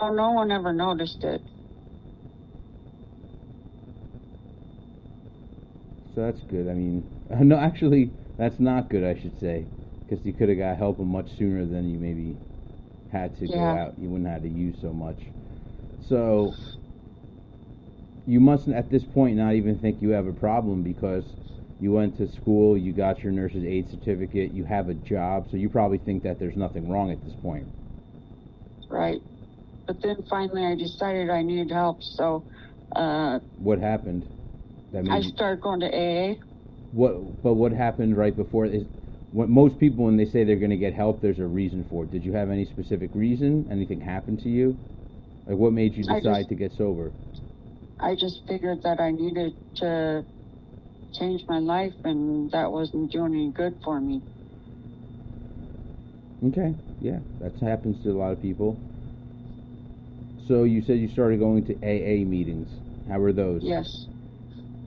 Oh, 0.00 0.12
no 0.12 0.30
one 0.32 0.50
ever 0.50 0.72
noticed 0.72 1.24
it. 1.24 1.42
So 6.14 6.22
that's 6.22 6.40
good. 6.48 6.68
I 6.68 6.74
mean, 6.74 7.08
no, 7.30 7.56
actually, 7.58 8.12
that's 8.36 8.60
not 8.60 8.90
good. 8.90 9.04
I 9.04 9.20
should 9.20 9.38
say, 9.40 9.66
because 10.06 10.24
you 10.24 10.32
could 10.34 10.48
have 10.48 10.58
got 10.58 10.76
help 10.76 10.98
much 11.00 11.28
sooner 11.36 11.66
than 11.66 11.88
you 11.90 11.98
maybe 11.98 12.36
had 13.10 13.36
to 13.38 13.48
go 13.48 13.54
Yeah. 13.54 13.74
out. 13.74 13.98
You 13.98 14.08
wouldn't 14.10 14.28
have 14.30 14.42
to 14.42 14.48
use 14.48 14.76
so 14.80 14.92
much. 14.92 15.18
So 16.08 16.54
you 18.28 18.40
mustn't, 18.40 18.76
at 18.76 18.90
this 18.90 19.02
point, 19.02 19.38
not 19.38 19.54
even 19.54 19.78
think 19.78 20.02
you 20.02 20.10
have 20.10 20.26
a 20.26 20.32
problem 20.34 20.82
because 20.82 21.24
you 21.80 21.92
went 21.92 22.18
to 22.18 22.28
school, 22.28 22.76
you 22.76 22.92
got 22.92 23.22
your 23.24 23.32
nurse's 23.32 23.64
aide 23.64 23.88
certificate, 23.90 24.52
you 24.52 24.64
have 24.64 24.90
a 24.90 24.94
job, 24.94 25.46
so 25.50 25.56
you 25.56 25.70
probably 25.70 25.96
think 25.96 26.22
that 26.24 26.38
there's 26.38 26.56
nothing 26.56 26.90
wrong 26.90 27.10
at 27.10 27.24
this 27.24 27.32
point. 27.40 27.66
Right. 28.90 29.18
But 29.86 29.96
then 30.02 30.16
finally 30.28 30.66
I 30.66 30.74
decided 30.74 31.30
I 31.30 31.40
needed 31.40 31.70
help, 31.70 32.02
so 32.02 32.44
uh, 32.94 33.38
What 33.56 33.78
happened? 33.78 34.24
That 34.92 35.08
I 35.08 35.20
made 35.20 35.24
started 35.24 35.62
going 35.62 35.80
to 35.80 35.86
AA. 35.86 36.34
What? 36.92 37.42
But 37.42 37.54
what 37.54 37.72
happened 37.72 38.14
right 38.16 38.36
before? 38.36 38.66
Is 38.66 38.84
what 39.32 39.48
most 39.48 39.78
people 39.80 40.04
when 40.04 40.18
they 40.18 40.26
say 40.26 40.44
they're 40.44 40.56
going 40.56 40.70
to 40.70 40.76
get 40.76 40.92
help, 40.92 41.22
there's 41.22 41.38
a 41.38 41.46
reason 41.46 41.86
for 41.88 42.04
it. 42.04 42.10
Did 42.10 42.24
you 42.24 42.32
have 42.34 42.50
any 42.50 42.66
specific 42.66 43.10
reason? 43.14 43.66
Anything 43.70 44.00
happened 44.02 44.40
to 44.40 44.50
you? 44.50 44.76
Like 45.46 45.56
what 45.56 45.72
made 45.72 45.94
you 45.94 46.04
decide 46.04 46.22
just- 46.24 46.48
to 46.50 46.54
get 46.54 46.72
sober? 46.76 47.10
I 48.00 48.14
just 48.14 48.42
figured 48.46 48.82
that 48.84 49.00
I 49.00 49.10
needed 49.10 49.54
to 49.76 50.24
change 51.18 51.42
my 51.48 51.58
life, 51.58 51.94
and 52.04 52.50
that 52.52 52.70
wasn't 52.70 53.10
doing 53.10 53.34
any 53.34 53.50
good 53.52 53.74
for 53.84 54.00
me. 54.00 54.22
Okay, 56.46 56.74
yeah, 57.00 57.18
that 57.40 57.52
happens 57.56 58.02
to 58.04 58.10
a 58.10 58.16
lot 58.16 58.32
of 58.32 58.40
people. 58.40 58.78
So 60.46 60.64
you 60.64 60.82
said 60.82 60.98
you 60.98 61.08
started 61.08 61.40
going 61.40 61.66
to 61.66 61.74
AA 61.82 62.24
meetings. 62.24 62.68
How 63.08 63.18
were 63.18 63.32
those? 63.32 63.62
Yes. 63.62 64.06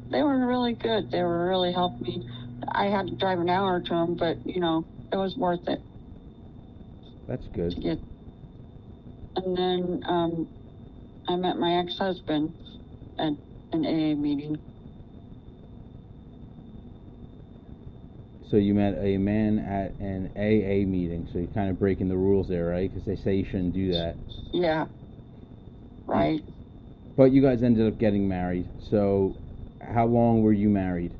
They 0.10 0.24
were 0.24 0.46
really 0.46 0.74
good. 0.74 1.12
They 1.12 1.22
were 1.22 1.48
really 1.48 1.72
helped 1.72 2.01
me. 2.01 2.27
I 2.74 2.86
had 2.86 3.08
to 3.08 3.15
drive 3.15 3.39
an 3.39 3.50
hour 3.50 3.82
to 3.82 3.89
them, 3.89 4.15
but 4.15 4.46
you 4.46 4.60
know, 4.60 4.86
it 5.12 5.18
was 5.18 5.36
worth 5.38 5.68
it 5.68 5.82
That's 7.27 7.46
to 7.46 7.51
good. 7.51 7.82
get. 7.82 8.00
And 9.36 9.58
then 9.58 10.03
um, 10.08 10.50
I 11.27 11.36
met 11.36 11.58
my 11.58 11.80
ex-husband 11.80 12.53
at 13.22 13.34
an 13.74 13.86
AA 13.86 14.16
meeting. 14.20 14.58
So 18.50 18.58
you 18.58 18.74
met 18.74 18.98
a 19.00 19.18
man 19.18 19.60
at 19.60 19.92
an 20.01 20.32
AA 20.36 20.86
meeting. 20.86 21.28
So 21.32 21.40
you're 21.40 21.48
kind 21.50 21.70
of 21.70 21.80
breaking 21.80 22.10
the 22.10 22.18
rules 22.18 22.50
there, 22.50 22.66
right? 22.66 22.92
Because 22.92 23.06
they 23.06 23.16
say 23.16 23.36
you 23.36 23.46
shouldn't 23.46 23.74
do 23.74 23.94
that. 23.94 24.16
Yeah. 24.51 24.88
Right. 26.06 26.42
But 27.16 27.32
you 27.32 27.42
guys 27.42 27.63
ended 27.63 27.88
up 27.88 27.98
getting 27.98 28.28
married. 28.28 28.68
So 28.90 29.38
how 29.80 30.06
long 30.06 30.42
were 30.42 30.51
you 30.51 30.68
married? 30.68 31.13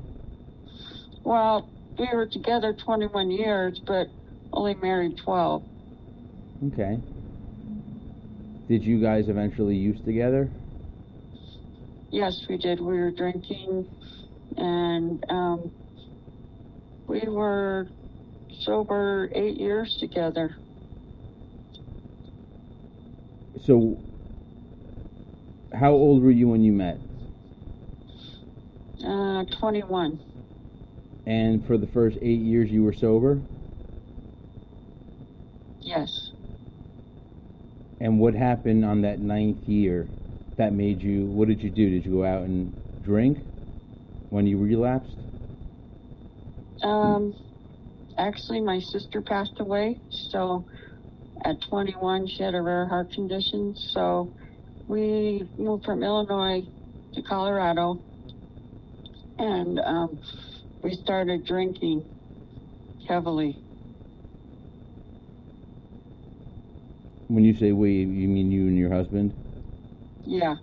Well, 1.24 1.70
we 1.98 2.08
were 2.12 2.26
together 2.26 2.74
21 2.74 3.30
years, 3.30 3.80
but 3.86 4.08
only 4.52 4.74
married 4.74 5.16
12. 5.16 5.62
Okay. 6.72 6.98
Did 8.68 8.82
you 8.82 9.00
guys 9.00 9.28
eventually 9.28 9.76
use 9.76 9.98
together? 10.04 10.50
Yes, 12.12 12.42
we 12.48 12.58
did. 12.58 12.78
We 12.78 12.98
were 13.00 13.10
drinking, 13.10 13.86
and 14.58 15.24
um, 15.30 15.72
we 17.08 17.22
were 17.26 17.88
sober 18.60 19.30
eight 19.34 19.56
years 19.56 19.96
together. 19.98 20.56
So, 23.64 23.98
how 25.72 25.92
old 25.92 26.22
were 26.22 26.30
you 26.30 26.48
when 26.48 26.62
you 26.62 26.72
met? 26.72 26.98
Uh, 29.04 29.44
21. 29.58 30.20
And 31.26 31.66
for 31.66 31.78
the 31.78 31.86
first 31.86 32.18
eight 32.20 32.40
years, 32.40 32.70
you 32.70 32.84
were 32.84 32.92
sober? 32.92 33.40
Yes. 35.80 36.32
And 38.00 38.20
what 38.20 38.34
happened 38.34 38.84
on 38.84 39.02
that 39.02 39.20
ninth 39.20 39.68
year 39.68 40.08
that 40.56 40.72
made 40.72 41.02
you, 41.02 41.26
what 41.26 41.48
did 41.48 41.62
you 41.62 41.70
do? 41.70 41.90
Did 41.90 42.04
you 42.04 42.12
go 42.12 42.24
out 42.24 42.42
and 42.42 42.74
drink 43.02 43.38
when 44.30 44.46
you 44.46 44.58
relapsed? 44.58 45.16
Um, 46.82 47.34
actually, 48.18 48.60
my 48.60 48.80
sister 48.80 49.22
passed 49.22 49.60
away, 49.60 50.00
so 50.10 50.66
at 51.44 51.56
21, 51.68 52.28
she 52.28 52.42
had 52.42 52.54
a 52.54 52.62
rare 52.62 52.86
heart 52.86 53.12
condition. 53.12 53.74
So 53.76 54.34
we 54.88 55.48
moved 55.58 55.84
from 55.84 56.02
Illinois 56.02 56.62
to 57.14 57.22
Colorado, 57.22 58.02
and 59.38 59.80
um, 59.80 60.20
we 60.82 60.94
started 60.94 61.44
drinking 61.46 62.04
heavily. 63.06 63.58
When 67.28 67.44
you 67.44 67.54
say 67.56 67.72
we, 67.72 67.92
you 67.92 68.28
mean 68.28 68.50
you 68.50 68.66
and 68.66 68.76
your 68.76 68.92
husband? 68.92 69.34
Yeah, 70.24 70.56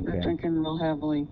Okay. 0.00 0.20
drinking 0.20 0.58
real 0.60 0.78
heavily. 0.78 1.26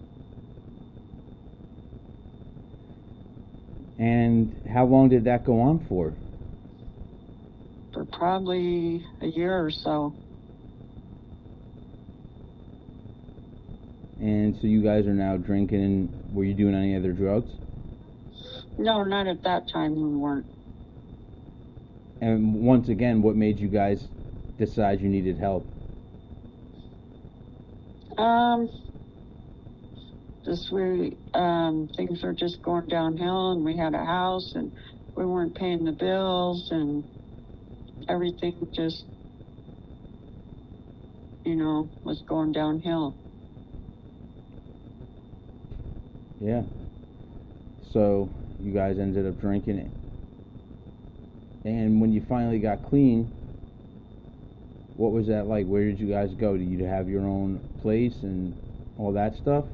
And 3.98 4.54
how 4.68 4.84
long 4.84 5.08
did 5.08 5.24
that 5.24 5.44
go 5.44 5.60
on 5.60 5.84
for? 5.88 6.12
for 7.92 8.04
probably 8.04 9.02
a 9.22 9.26
year 9.26 9.58
or 9.64 9.70
so. 9.70 10.14
And 14.20 14.54
so 14.60 14.66
you 14.66 14.82
guys 14.82 15.06
are 15.06 15.14
now 15.14 15.38
drinking. 15.38 16.10
Were 16.34 16.44
you 16.44 16.52
doing 16.52 16.74
any 16.74 16.94
other 16.94 17.12
drugs? 17.12 17.50
No, 18.78 19.02
not 19.02 19.26
at 19.26 19.42
that 19.44 19.62
time 19.72 19.94
we 19.94 20.16
weren't. 20.16 20.44
And 22.20 22.54
once 22.66 22.88
again, 22.88 23.22
what 23.22 23.34
made 23.36 23.58
you 23.58 23.68
guys 23.68 24.02
decide 24.58 25.00
you 25.00 25.08
needed 25.08 25.38
help? 25.38 25.66
Um, 28.18 28.68
just 30.44 30.70
we 30.72 31.18
um, 31.34 31.88
things 31.96 32.22
were 32.22 32.32
just 32.32 32.62
going 32.62 32.86
downhill, 32.88 33.52
and 33.52 33.64
we 33.64 33.76
had 33.76 33.94
a 33.94 34.04
house, 34.04 34.52
and 34.54 34.72
we 35.16 35.26
weren't 35.26 35.54
paying 35.54 35.84
the 35.84 35.92
bills, 35.92 36.68
and 36.70 37.04
everything 38.08 38.54
just, 38.74 39.04
you 41.44 41.56
know, 41.56 41.90
was 42.04 42.22
going 42.28 42.52
downhill. 42.52 43.16
Yeah. 46.40 46.62
So 47.92 48.30
you 48.60 48.72
guys 48.72 48.98
ended 48.98 49.26
up 49.26 49.40
drinking 49.40 49.78
it. 49.78 49.90
And 51.64 52.00
when 52.00 52.12
you 52.12 52.24
finally 52.28 52.60
got 52.60 52.84
clean, 52.84 53.32
what 54.96 55.12
was 55.12 55.26
that 55.28 55.46
like? 55.46 55.66
Where 55.66 55.84
did 55.84 55.98
you 56.00 56.08
guys 56.08 56.34
go? 56.34 56.56
Did 56.56 56.66
you 56.68 56.84
have 56.84 57.08
your 57.08 57.26
own 57.26 57.60
place 57.80 58.22
and 58.22 58.56
all 58.98 59.12
that 59.12 59.36
stuff? 59.36 59.66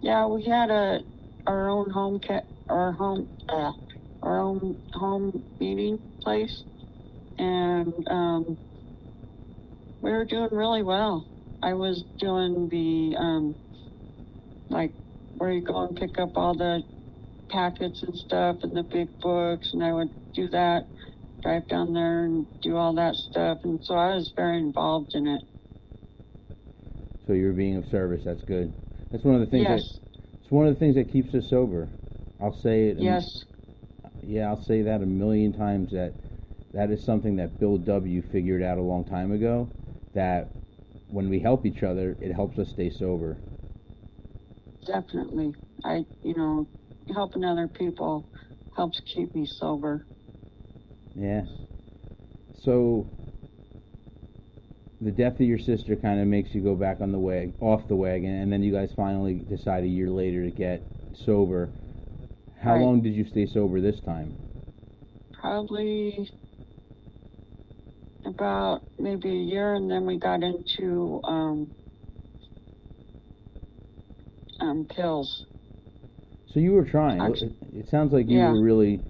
Yeah, 0.00 0.26
we 0.26 0.44
had 0.44 0.70
a 0.70 1.00
our 1.46 1.68
own 1.68 1.90
home 1.90 2.20
ca- 2.20 2.46
our 2.68 2.92
home 2.92 3.28
uh, 3.48 3.72
our 4.22 4.40
own 4.40 4.78
home 4.94 5.44
meeting 5.60 5.98
place, 6.22 6.64
and 7.38 7.92
um, 8.08 8.58
we 10.00 10.10
were 10.12 10.24
doing 10.24 10.48
really 10.52 10.82
well. 10.82 11.26
I 11.62 11.74
was 11.74 12.04
doing 12.20 12.68
the 12.70 13.16
um, 13.18 13.56
like 14.70 14.92
where 15.36 15.52
you 15.52 15.62
go 15.62 15.86
and 15.86 15.96
pick 15.96 16.18
up 16.18 16.30
all 16.36 16.56
the 16.56 16.82
packets 17.50 18.02
and 18.02 18.16
stuff 18.16 18.58
and 18.62 18.76
the 18.76 18.82
big 18.82 19.08
books, 19.20 19.70
and 19.72 19.82
I 19.82 19.92
would 19.92 20.08
do 20.34 20.48
that, 20.50 20.88
drive 21.42 21.68
down 21.68 21.92
there 21.94 22.24
and 22.24 22.46
do 22.62 22.76
all 22.76 22.94
that 22.94 23.14
stuff, 23.16 23.58
and 23.64 23.82
so 23.84 23.94
I 23.94 24.14
was 24.14 24.32
very 24.36 24.58
involved 24.58 25.14
in 25.14 25.26
it. 25.26 25.42
So 27.26 27.32
you 27.32 27.46
were 27.46 27.52
being 27.52 27.76
of 27.76 27.86
service. 27.86 28.22
That's 28.24 28.42
good. 28.42 28.72
That's 29.12 29.24
one 29.24 29.34
of 29.34 29.40
the 29.40 29.46
things. 29.46 29.68
yes, 29.68 29.82
That, 29.84 29.84
it's 30.42 30.50
one 30.50 30.66
of 30.66 30.74
the 30.74 30.78
things 30.80 30.94
that 30.96 31.10
keeps 31.12 31.34
us 31.34 31.48
sober. 31.48 31.88
I'll 32.40 32.52
say 32.54 32.88
it. 32.88 32.98
yes, 32.98 33.44
Yeah, 34.22 34.48
I'll 34.48 34.62
say 34.62 34.82
that 34.82 35.02
a 35.02 35.06
million 35.06 35.52
times. 35.52 35.92
That 35.92 36.14
that 36.72 36.90
is 36.90 37.02
something 37.04 37.36
that 37.36 37.58
Bill 37.58 37.78
W. 37.78 38.22
figured 38.22 38.62
out 38.62 38.78
a 38.78 38.82
long 38.82 39.04
time 39.04 39.32
ago. 39.32 39.68
That 40.14 40.50
when 41.10 41.28
we 41.28 41.40
help 41.40 41.66
each 41.66 41.82
other, 41.82 42.16
it 42.20 42.32
helps 42.32 42.58
us 42.58 42.68
stay 42.70 42.90
sober. 42.90 43.38
definitely. 44.86 45.52
I, 45.84 46.04
you 46.22 46.34
know, 46.36 46.68
helping 47.14 47.44
other 47.44 47.68
people 47.68 48.28
helps 48.76 49.00
keep 49.00 49.34
me 49.34 49.46
sober. 49.46 50.06
Yeah. 51.18 51.42
So 52.64 53.06
the 55.00 55.10
death 55.10 55.34
of 55.34 55.40
your 55.46 55.58
sister 55.58 55.96
kind 55.96 56.20
of 56.20 56.26
makes 56.26 56.54
you 56.54 56.60
go 56.60 56.74
back 56.74 57.00
on 57.00 57.12
the 57.12 57.18
way 57.18 57.52
off 57.60 57.86
the 57.88 57.96
wagon, 57.96 58.30
and 58.30 58.52
then 58.52 58.62
you 58.62 58.72
guys 58.72 58.90
finally 58.96 59.34
decide 59.34 59.84
a 59.84 59.88
year 59.88 60.08
later 60.10 60.44
to 60.44 60.50
get 60.50 60.82
sober. 61.24 61.70
How 62.60 62.74
Right. 62.74 62.82
long 62.82 63.02
did 63.02 63.14
you 63.14 63.24
stay 63.26 63.46
sober 63.46 63.80
this 63.80 64.00
time? 64.00 64.36
Probably 65.40 66.28
about 68.24 68.82
maybe 68.98 69.28
a 69.30 69.32
year, 69.34 69.74
and 69.74 69.90
then 69.90 70.04
we 70.04 70.18
got 70.18 70.42
into 70.42 71.20
um, 71.24 71.72
um, 74.60 74.86
pills. 74.94 75.44
So 76.52 76.60
you 76.60 76.72
were 76.72 76.84
trying. 76.84 77.20
Actu- 77.20 77.46
It, 77.46 77.52
it 77.80 77.88
sounds 77.90 78.12
like 78.12 78.28
you 78.28 78.38
Yeah. 78.38 78.52
were 78.52 78.60
really 78.60 79.00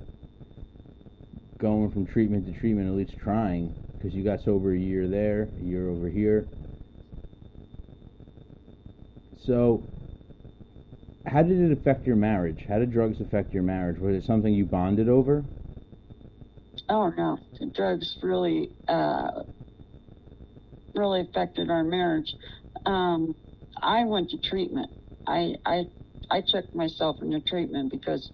going 1.58 1.90
from 1.90 2.06
treatment 2.06 2.46
to 2.46 2.60
treatment, 2.60 2.88
at 2.88 2.94
least 2.94 3.12
trying, 3.22 3.74
because 3.98 4.14
you 4.14 4.24
got 4.24 4.40
sober 4.44 4.72
a 4.72 4.78
year 4.78 5.08
there, 5.08 5.48
a 5.60 5.64
year 5.64 5.88
over 5.88 6.08
here. 6.08 6.46
So, 9.44 9.82
how 11.26 11.42
did 11.42 11.58
it 11.60 11.72
affect 11.72 12.06
your 12.06 12.16
marriage? 12.16 12.64
How 12.68 12.78
did 12.78 12.92
drugs 12.92 13.20
affect 13.20 13.52
your 13.52 13.62
marriage? 13.62 13.98
Was 13.98 14.14
it 14.14 14.24
something 14.26 14.52
you 14.52 14.64
bonded 14.64 15.08
over? 15.08 15.44
Oh 16.88 17.10
no, 17.16 17.38
the 17.60 17.66
drugs 17.66 18.16
really, 18.22 18.70
uh, 18.86 19.42
really 20.94 21.20
affected 21.20 21.70
our 21.70 21.84
marriage. 21.84 22.34
Um, 22.86 23.34
I 23.82 24.04
went 24.04 24.30
to 24.30 24.38
treatment. 24.38 24.90
I, 25.26 25.54
I, 25.66 25.84
I 26.30 26.40
checked 26.40 26.74
myself 26.74 27.16
into 27.20 27.40
treatment 27.40 27.92
because 27.92 28.30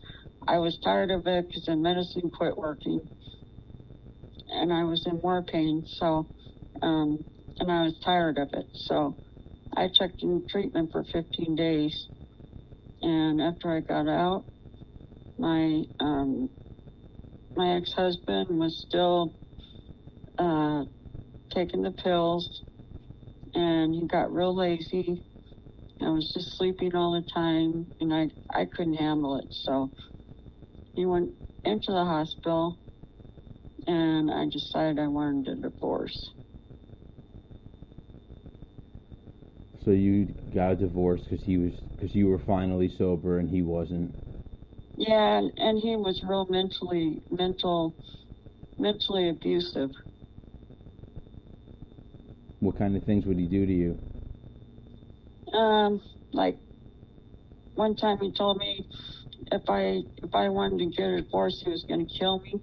I 0.47 0.59
was 0.59 0.79
tired 0.83 1.11
of 1.11 1.27
it 1.27 1.49
because 1.49 1.65
the 1.65 1.77
medicine 1.77 2.31
quit 2.31 2.57
working, 2.57 3.01
and 4.55 4.73
I 4.73 4.85
was 4.85 5.07
in 5.07 5.21
more 5.23 5.43
pain. 5.43 5.85
So, 5.87 6.29
um, 6.83 7.25
and 7.61 7.71
I 7.73 7.85
was 7.85 7.99
tired 8.05 8.39
of 8.39 8.51
it. 8.55 8.67
So, 8.73 9.19
I 9.77 9.89
checked 9.89 10.23
in 10.23 10.47
treatment 10.49 10.93
for 10.93 11.05
15 11.05 11.57
days, 11.57 12.09
and 13.03 13.41
after 13.43 13.77
I 13.77 13.81
got 13.81 14.09
out, 14.09 14.47
my 15.39 15.85
um, 16.01 16.51
my 17.57 17.77
ex-husband 17.77 18.49
was 18.51 18.85
still 18.87 19.35
uh, 20.39 20.85
taking 21.53 21.83
the 21.83 21.93
pills 21.93 22.63
and 23.55 23.95
he 23.95 24.07
got 24.07 24.33
real 24.33 24.55
lazy 24.57 25.23
i 26.03 26.09
was 26.11 26.33
just 26.35 26.57
sleeping 26.57 26.95
all 26.95 27.13
the 27.13 27.27
time 27.35 27.87
and 28.01 28.13
i 28.13 28.29
i 28.55 28.65
couldn't 28.65 28.95
handle 28.95 29.37
it 29.39 29.47
so 29.51 29.91
he 30.95 31.07
went 31.07 31.31
into 31.65 31.93
the 31.93 32.05
hospital 32.05 32.79
and 33.87 34.31
i 34.31 34.47
decided 34.49 34.99
i 34.99 35.07
wanted 35.07 35.49
a 35.49 35.61
divorce 35.61 36.31
So 39.85 39.91
you 39.91 40.29
got 40.53 40.73
a 40.73 40.77
divorce 40.77 41.23
because 41.23 41.45
he 41.45 41.57
was 41.59 41.73
because 41.97 42.15
you 42.15 42.29
were 42.29 42.39
finally 42.39 42.89
sober 42.89 43.39
and 43.39 43.49
he 43.51 43.63
wasn't. 43.63 44.13
yeah 44.97 45.39
and, 45.39 45.53
and 45.57 45.79
he 45.79 45.97
was 45.97 46.23
real 46.25 46.47
mentally 46.51 47.23
mental 47.31 47.95
mentally 48.79 49.29
abusive 49.29 49.91
What 52.61 52.77
kind 52.77 52.97
of 52.97 53.05
things 53.05 53.27
would 53.27 53.39
he 53.39 53.47
do 53.47 53.67
to 53.67 53.73
you? 53.73 53.99
Um, 55.53 56.01
like 56.33 56.59
one 57.75 57.95
time 57.97 58.19
he 58.19 58.33
told 58.33 58.59
me 58.59 58.87
if 59.53 59.63
I 59.69 60.03
if 60.23 60.35
I 60.35 60.49
wanted 60.49 60.79
to 60.79 60.87
get 60.97 61.09
a 61.11 61.23
divorce, 61.23 61.61
he 61.65 61.71
was 61.71 61.85
going 61.85 62.07
to 62.07 62.13
kill 62.19 62.41
me. 62.41 62.61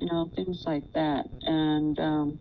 You 0.00 0.06
know, 0.08 0.30
things 0.36 0.62
like 0.66 0.84
that. 0.94 1.26
And 1.44 1.98
um, 1.98 2.40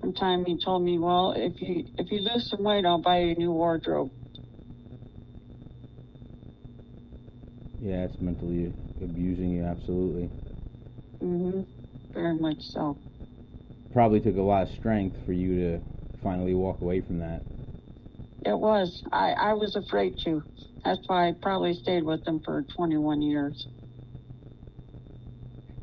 one 0.00 0.14
time 0.14 0.44
he 0.44 0.58
told 0.62 0.82
me, 0.82 0.98
"Well, 0.98 1.32
if 1.36 1.60
you 1.60 1.84
if 1.98 2.10
you 2.10 2.20
lose 2.20 2.48
some 2.48 2.62
weight, 2.64 2.84
I'll 2.84 3.00
buy 3.00 3.20
you 3.20 3.32
a 3.32 3.34
new 3.38 3.52
wardrobe." 3.52 4.10
Yeah, 7.80 8.04
it's 8.04 8.20
mentally 8.20 8.72
abusing 9.02 9.50
you, 9.50 9.64
absolutely. 9.64 10.30
hmm 11.20 11.60
Very 12.14 12.38
much 12.38 12.58
so. 12.62 12.98
Probably 13.92 14.20
took 14.20 14.36
a 14.36 14.42
lot 14.42 14.62
of 14.64 14.68
strength 14.70 15.16
for 15.24 15.32
you 15.32 15.58
to 15.60 15.80
finally 16.22 16.54
walk 16.54 16.80
away 16.80 17.00
from 17.00 17.18
that. 17.20 17.42
It 18.44 18.58
was. 18.58 19.02
I 19.12 19.32
I 19.32 19.52
was 19.54 19.76
afraid 19.76 20.16
to. 20.24 20.42
That's 20.84 21.00
why 21.08 21.28
I 21.28 21.32
probably 21.32 21.74
stayed 21.74 22.04
with 22.04 22.24
them 22.24 22.40
for 22.44 22.64
21 22.76 23.22
years. 23.22 23.66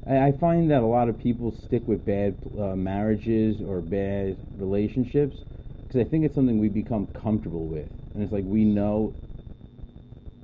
I, 0.06 0.28
I 0.28 0.32
find 0.32 0.70
that 0.72 0.82
a 0.84 0.86
lot 0.86 1.10
of 1.10 1.18
people 1.18 1.52
stick 1.52 1.88
with 1.88 2.06
bad 2.06 2.38
uh, 2.58 2.76
marriages 2.76 3.62
or 3.62 3.82
bad 3.82 4.38
relationships 4.56 5.38
because 5.88 6.02
I 6.06 6.10
think 6.10 6.26
it's 6.26 6.36
something 6.36 6.60
we 6.60 6.70
become 6.70 7.08
comfortable 7.08 7.68
with, 7.68 7.90
and 8.14 8.24
it's 8.24 8.32
like 8.34 8.46
we 8.46 8.64
know. 8.66 9.16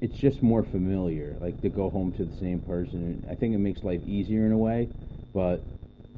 It's 0.01 0.17
just 0.17 0.41
more 0.41 0.63
familiar, 0.63 1.37
like 1.39 1.61
to 1.61 1.69
go 1.69 1.89
home 1.89 2.11
to 2.13 2.25
the 2.25 2.33
same 2.33 2.61
person. 2.61 3.23
I 3.29 3.35
think 3.35 3.53
it 3.53 3.59
makes 3.59 3.83
life 3.83 4.01
easier 4.05 4.45
in 4.45 4.51
a 4.51 4.57
way, 4.57 4.89
but 5.33 5.65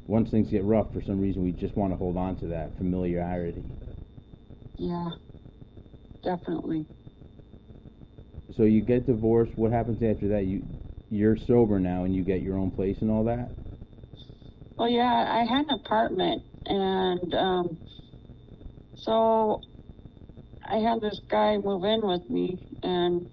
once 0.06 0.30
things 0.30 0.50
get 0.50 0.64
rough, 0.64 0.92
for 0.92 1.00
some 1.02 1.20
reason, 1.20 1.42
we 1.42 1.52
just 1.52 1.76
want 1.76 1.92
to 1.92 1.96
hold 1.96 2.16
on 2.16 2.36
to 2.36 2.46
that 2.48 2.76
familiarity. 2.76 3.64
Yeah, 4.76 5.10
definitely. 6.22 6.86
So 8.50 8.64
you 8.64 8.80
get 8.82 9.06
divorced. 9.06 9.56
What 9.56 9.72
happens 9.72 10.02
after 10.02 10.28
that? 10.28 10.44
You 10.44 10.62
you're 11.10 11.36
sober 11.36 11.78
now, 11.80 12.04
and 12.04 12.14
you 12.14 12.22
get 12.22 12.42
your 12.42 12.56
own 12.56 12.70
place 12.70 12.98
and 13.02 13.10
all 13.10 13.24
that. 13.24 13.50
Well, 14.78 14.88
yeah, 14.88 15.26
I 15.28 15.44
had 15.44 15.66
an 15.66 15.70
apartment, 15.84 16.42
and 16.66 17.34
um, 17.34 17.78
so 18.94 19.60
I 20.64 20.78
had 20.78 21.00
this 21.00 21.20
guy 21.30 21.58
move 21.58 21.84
in 21.84 22.00
with 22.06 22.28
me, 22.30 22.58
and 22.82 23.26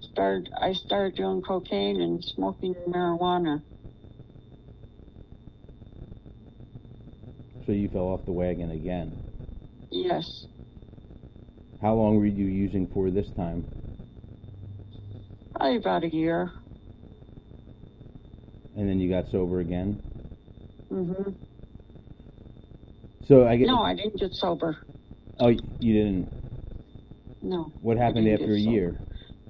started. 0.00 0.50
I 0.60 0.72
started 0.74 1.16
doing 1.16 1.42
cocaine 1.42 2.00
and 2.00 2.24
smoking 2.24 2.74
marijuana. 2.88 3.62
So 7.66 7.72
you 7.72 7.88
fell 7.88 8.08
off 8.08 8.24
the 8.24 8.32
wagon 8.32 8.70
again. 8.70 9.14
Yes, 9.90 10.46
How 11.80 11.94
long 11.94 12.16
were 12.16 12.26
you 12.26 12.46
using 12.46 12.88
for 12.88 13.10
this 13.10 13.30
time? 13.30 13.64
Probably 15.58 15.76
about 15.76 16.04
a 16.04 16.08
year. 16.08 16.52
And 18.76 18.88
then 18.88 19.00
you 19.00 19.10
got 19.10 19.30
sober 19.30 19.60
again. 19.60 20.00
hmm 20.88 21.12
So 23.26 23.46
I 23.46 23.56
get. 23.56 23.66
No, 23.66 23.82
I 23.82 23.94
didn't 23.94 24.18
get 24.20 24.34
sober. 24.34 24.78
Oh, 25.40 25.48
you 25.48 25.92
didn't. 25.92 26.28
No. 27.42 27.72
What 27.80 27.96
happened 27.96 28.28
after 28.28 28.54
a 28.54 28.58
year? 28.58 29.00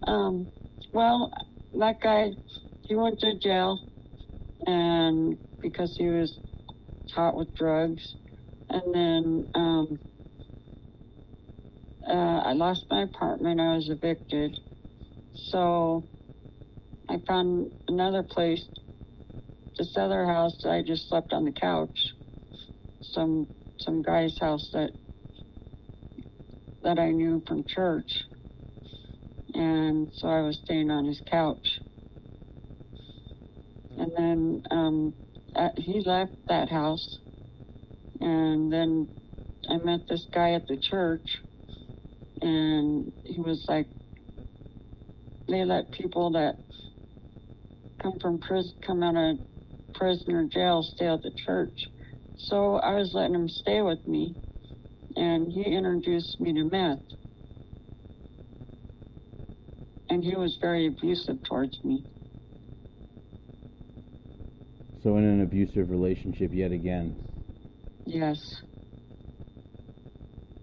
Um, 0.07 0.49
well, 0.93 1.33
that 1.75 2.01
guy, 2.01 2.31
he 2.83 2.95
went 2.95 3.21
to 3.21 3.39
jail, 3.39 3.81
and 4.67 5.39
because 5.61 5.97
he 5.97 6.07
was 6.07 6.39
caught 7.15 7.37
with 7.37 7.55
drugs, 7.55 8.15
and 8.71 8.95
then 8.95 9.49
um, 9.55 10.01
uh, 12.09 12.43
I 12.45 12.53
lost 12.53 12.87
my 12.91 13.03
apartment. 13.03 13.61
I 13.61 13.75
was 13.77 13.89
evicted, 13.91 14.57
so 15.51 16.07
I 17.09 17.21
found 17.27 17.73
another 17.89 18.23
place. 18.23 18.65
This 19.79 19.97
other 19.97 20.27
house, 20.27 20.65
I 20.65 20.83
just 20.83 21.09
slept 21.09 21.33
on 21.33 21.45
the 21.45 21.53
couch. 21.53 21.99
Some 23.03 23.49
some 23.79 24.03
guy's 24.03 24.39
house 24.39 24.71
that 24.73 24.91
that 26.83 26.99
I 26.99 27.11
knew 27.11 27.43
from 27.47 27.65
church 27.67 28.13
and 29.55 30.09
so 30.15 30.29
I 30.29 30.43
was 30.43 30.59
staying 30.65 30.91
on 30.91 31.05
his 31.07 31.21
couch. 31.31 31.81
And 33.97 34.13
then 34.17 34.63
um, 34.71 35.15
uh, 35.57 35.71
he 35.77 36.03
left 36.05 36.33
that 36.49 36.71
house, 36.71 37.19
and 38.21 38.73
then 38.73 39.09
I 39.69 39.79
met 39.79 40.01
this 40.09 40.27
guy 40.33 40.53
at 40.53 40.69
the 40.69 40.79
church, 40.79 41.27
and 42.43 43.13
he 43.25 43.41
was 43.41 43.65
like, 43.69 43.89
they 45.49 45.65
let 45.65 45.93
people 45.93 46.33
that 46.33 46.57
come 48.03 48.19
from 48.21 48.41
prison, 48.41 48.73
come 48.87 49.03
out 49.03 49.17
of 49.17 49.37
prison 49.95 50.35
or 50.35 50.47
jail, 50.47 50.83
stay 50.83 51.07
at 51.07 51.23
the 51.23 51.33
church. 51.47 51.89
So 52.37 52.77
I 52.77 52.95
was 52.95 53.13
letting 53.15 53.35
him 53.35 53.49
stay 53.49 53.83
with 53.83 54.07
me, 54.07 54.37
and 55.17 55.51
he 55.51 55.63
introduced 55.63 56.41
me 56.41 56.53
to 56.53 56.65
meth 56.71 57.01
and 60.11 60.25
he 60.25 60.35
was 60.35 60.57
very 60.61 60.87
abusive 60.87 61.43
towards 61.45 61.79
me. 61.85 62.05
So 65.03 65.17
in 65.17 65.25
an 65.25 65.43
abusive 65.43 65.91
relationship 65.91 66.51
yet 66.53 66.73
again. 66.73 67.17
Yes. 68.05 68.63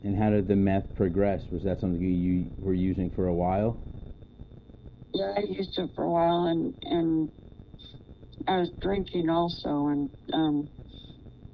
And 0.03 0.17
how 0.17 0.29
did 0.29 0.47
the 0.47 0.55
meth 0.55 0.95
progress? 0.95 1.41
Was 1.51 1.63
that 1.63 1.79
something 1.79 2.01
you, 2.01 2.09
you 2.09 2.51
were 2.59 2.73
using 2.73 3.09
for 3.11 3.27
a 3.27 3.33
while? 3.33 3.77
Yeah, 5.15 5.31
I 5.37 5.43
used 5.49 5.79
it 5.79 5.91
for 5.95 6.03
a 6.03 6.09
while, 6.11 6.45
and 6.47 6.73
and 6.83 7.29
I 8.45 8.57
was 8.59 8.69
drinking 8.81 9.29
also, 9.29 9.87
and 9.87 10.09
um, 10.33 10.69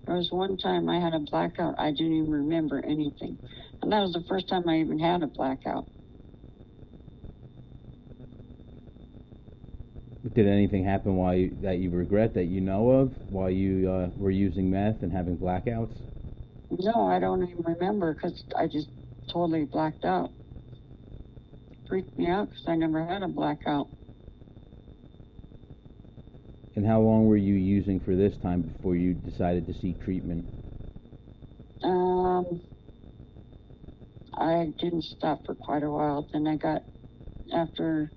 there 0.07 0.15
was 0.15 0.31
one 0.31 0.57
time 0.57 0.89
I 0.89 0.99
had 0.99 1.13
a 1.13 1.19
blackout. 1.19 1.75
I 1.77 1.91
didn't 1.91 2.13
even 2.13 2.31
remember 2.31 2.83
anything, 2.83 3.37
and 3.83 3.91
that 3.91 4.01
was 4.01 4.13
the 4.13 4.23
first 4.27 4.49
time 4.49 4.67
I 4.67 4.79
even 4.79 4.97
had 4.97 5.21
a 5.21 5.27
blackout. 5.27 5.85
Did 10.33 10.47
anything 10.47 10.83
happen 10.85 11.17
while 11.17 11.35
you, 11.35 11.55
that 11.61 11.77
you 11.77 11.91
regret 11.91 12.33
that 12.33 12.45
you 12.45 12.61
know 12.61 12.89
of 12.89 13.13
while 13.29 13.51
you 13.51 13.91
uh, 13.91 14.09
were 14.17 14.31
using 14.31 14.71
meth 14.71 15.03
and 15.03 15.11
having 15.11 15.37
blackouts? 15.37 15.93
No, 16.71 17.05
I 17.07 17.19
don't 17.19 17.43
even 17.43 17.63
remember 17.63 18.15
because 18.15 18.43
I 18.57 18.65
just 18.65 18.89
totally 19.31 19.65
blacked 19.65 20.03
out. 20.03 20.31
Freaked 21.91 22.17
me 22.17 22.27
out 22.27 22.47
because 22.49 22.63
I 22.67 22.75
never 22.77 23.05
had 23.05 23.21
a 23.21 23.27
blackout. 23.27 23.89
And 26.73 26.87
how 26.87 27.01
long 27.01 27.25
were 27.25 27.35
you 27.35 27.55
using 27.55 27.99
for 27.99 28.15
this 28.15 28.33
time 28.37 28.61
before 28.61 28.95
you 28.95 29.13
decided 29.13 29.67
to 29.67 29.73
seek 29.73 30.01
treatment? 30.01 30.45
Um, 31.83 32.61
I 34.33 34.73
didn't 34.79 35.03
stop 35.03 35.45
for 35.45 35.53
quite 35.53 35.83
a 35.83 35.91
while. 35.91 36.25
Then 36.31 36.47
I 36.47 36.55
got 36.55 36.83
after 37.53 38.09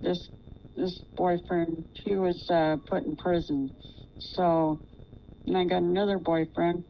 this 0.00 0.30
this 0.74 0.98
boyfriend. 1.18 1.84
He 2.02 2.16
was 2.16 2.48
uh, 2.48 2.78
put 2.88 3.04
in 3.04 3.14
prison, 3.16 3.72
so 4.18 4.80
and 5.46 5.58
I 5.58 5.64
got 5.64 5.82
another 5.82 6.18
boyfriend. 6.18 6.84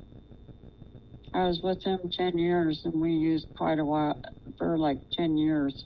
I 1.36 1.46
was 1.48 1.60
with 1.62 1.84
him 1.84 2.00
ten 2.10 2.38
years, 2.38 2.80
and 2.86 2.98
we 2.98 3.12
used 3.12 3.46
quite 3.58 3.78
a 3.78 3.84
while 3.84 4.22
for 4.56 4.78
like 4.78 4.98
ten 5.12 5.36
years. 5.36 5.84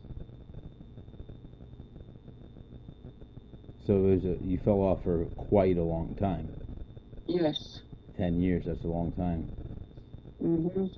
So 3.85 3.95
it 3.97 4.15
was 4.15 4.25
a, 4.25 4.45
you 4.45 4.59
fell 4.65 4.81
off 4.81 5.03
for 5.03 5.25
quite 5.37 5.77
a 5.77 5.83
long 5.83 6.15
time. 6.21 6.49
Yes. 7.27 7.81
Ten 8.17 8.41
years, 8.41 8.65
that's 8.67 8.85
a 8.85 8.89
long 8.89 9.13
time. 9.13 9.51
Mhm. 10.41 10.89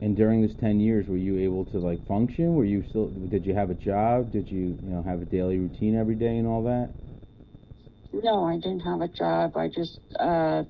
And 0.00 0.16
during 0.16 0.40
this 0.40 0.54
ten 0.58 0.80
years, 0.80 1.06
were 1.06 1.18
you 1.18 1.38
able 1.38 1.66
to 1.66 1.78
like 1.78 2.06
function? 2.06 2.54
Were 2.54 2.64
you 2.64 2.82
still? 2.88 3.08
Did 3.28 3.44
you 3.44 3.52
have 3.54 3.68
a 3.68 3.74
job? 3.74 4.32
Did 4.32 4.50
you 4.50 4.78
you 4.82 4.88
know 4.90 5.02
have 5.02 5.20
a 5.20 5.26
daily 5.26 5.58
routine 5.58 5.94
every 5.96 6.14
day 6.14 6.38
and 6.38 6.46
all 6.48 6.62
that? 6.64 6.90
No, 8.14 8.44
I 8.44 8.54
didn't 8.56 8.80
have 8.80 9.02
a 9.02 9.08
job. 9.08 9.56
I 9.56 9.68
just 9.68 9.98
uh, 10.18 10.64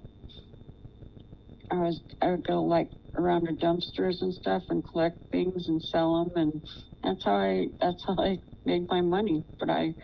I 1.71 1.77
was 1.77 2.01
I 2.23 2.31
would 2.31 2.47
go 2.47 2.63
like 2.65 2.91
around 3.17 3.47
the 3.47 3.53
dumpsters 3.53 4.23
and 4.23 4.33
stuff 4.35 4.63
and 4.71 4.85
collect 4.85 5.19
things 5.33 5.69
and 5.69 5.83
sell 5.83 6.25
them, 6.25 6.33
and 6.37 6.63
that's 7.03 7.25
how 7.25 7.35
I 7.37 7.67
that's 7.81 8.03
how 8.07 8.17
I 8.19 8.39
made 8.65 8.87
my 8.89 9.01
money. 9.01 9.45
But 9.59 9.71
I, 9.71 9.95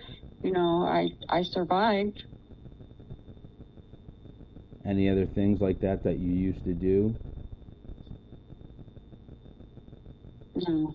you 0.43 0.53
know, 0.53 0.85
I 0.85 1.09
I 1.29 1.43
survived. 1.43 2.23
Any 4.85 5.09
other 5.09 5.27
things 5.27 5.61
like 5.61 5.81
that 5.81 6.03
that 6.05 6.19
you 6.19 6.33
used 6.33 6.65
to 6.65 6.75
do? 6.75 7.15
No. 10.55 10.95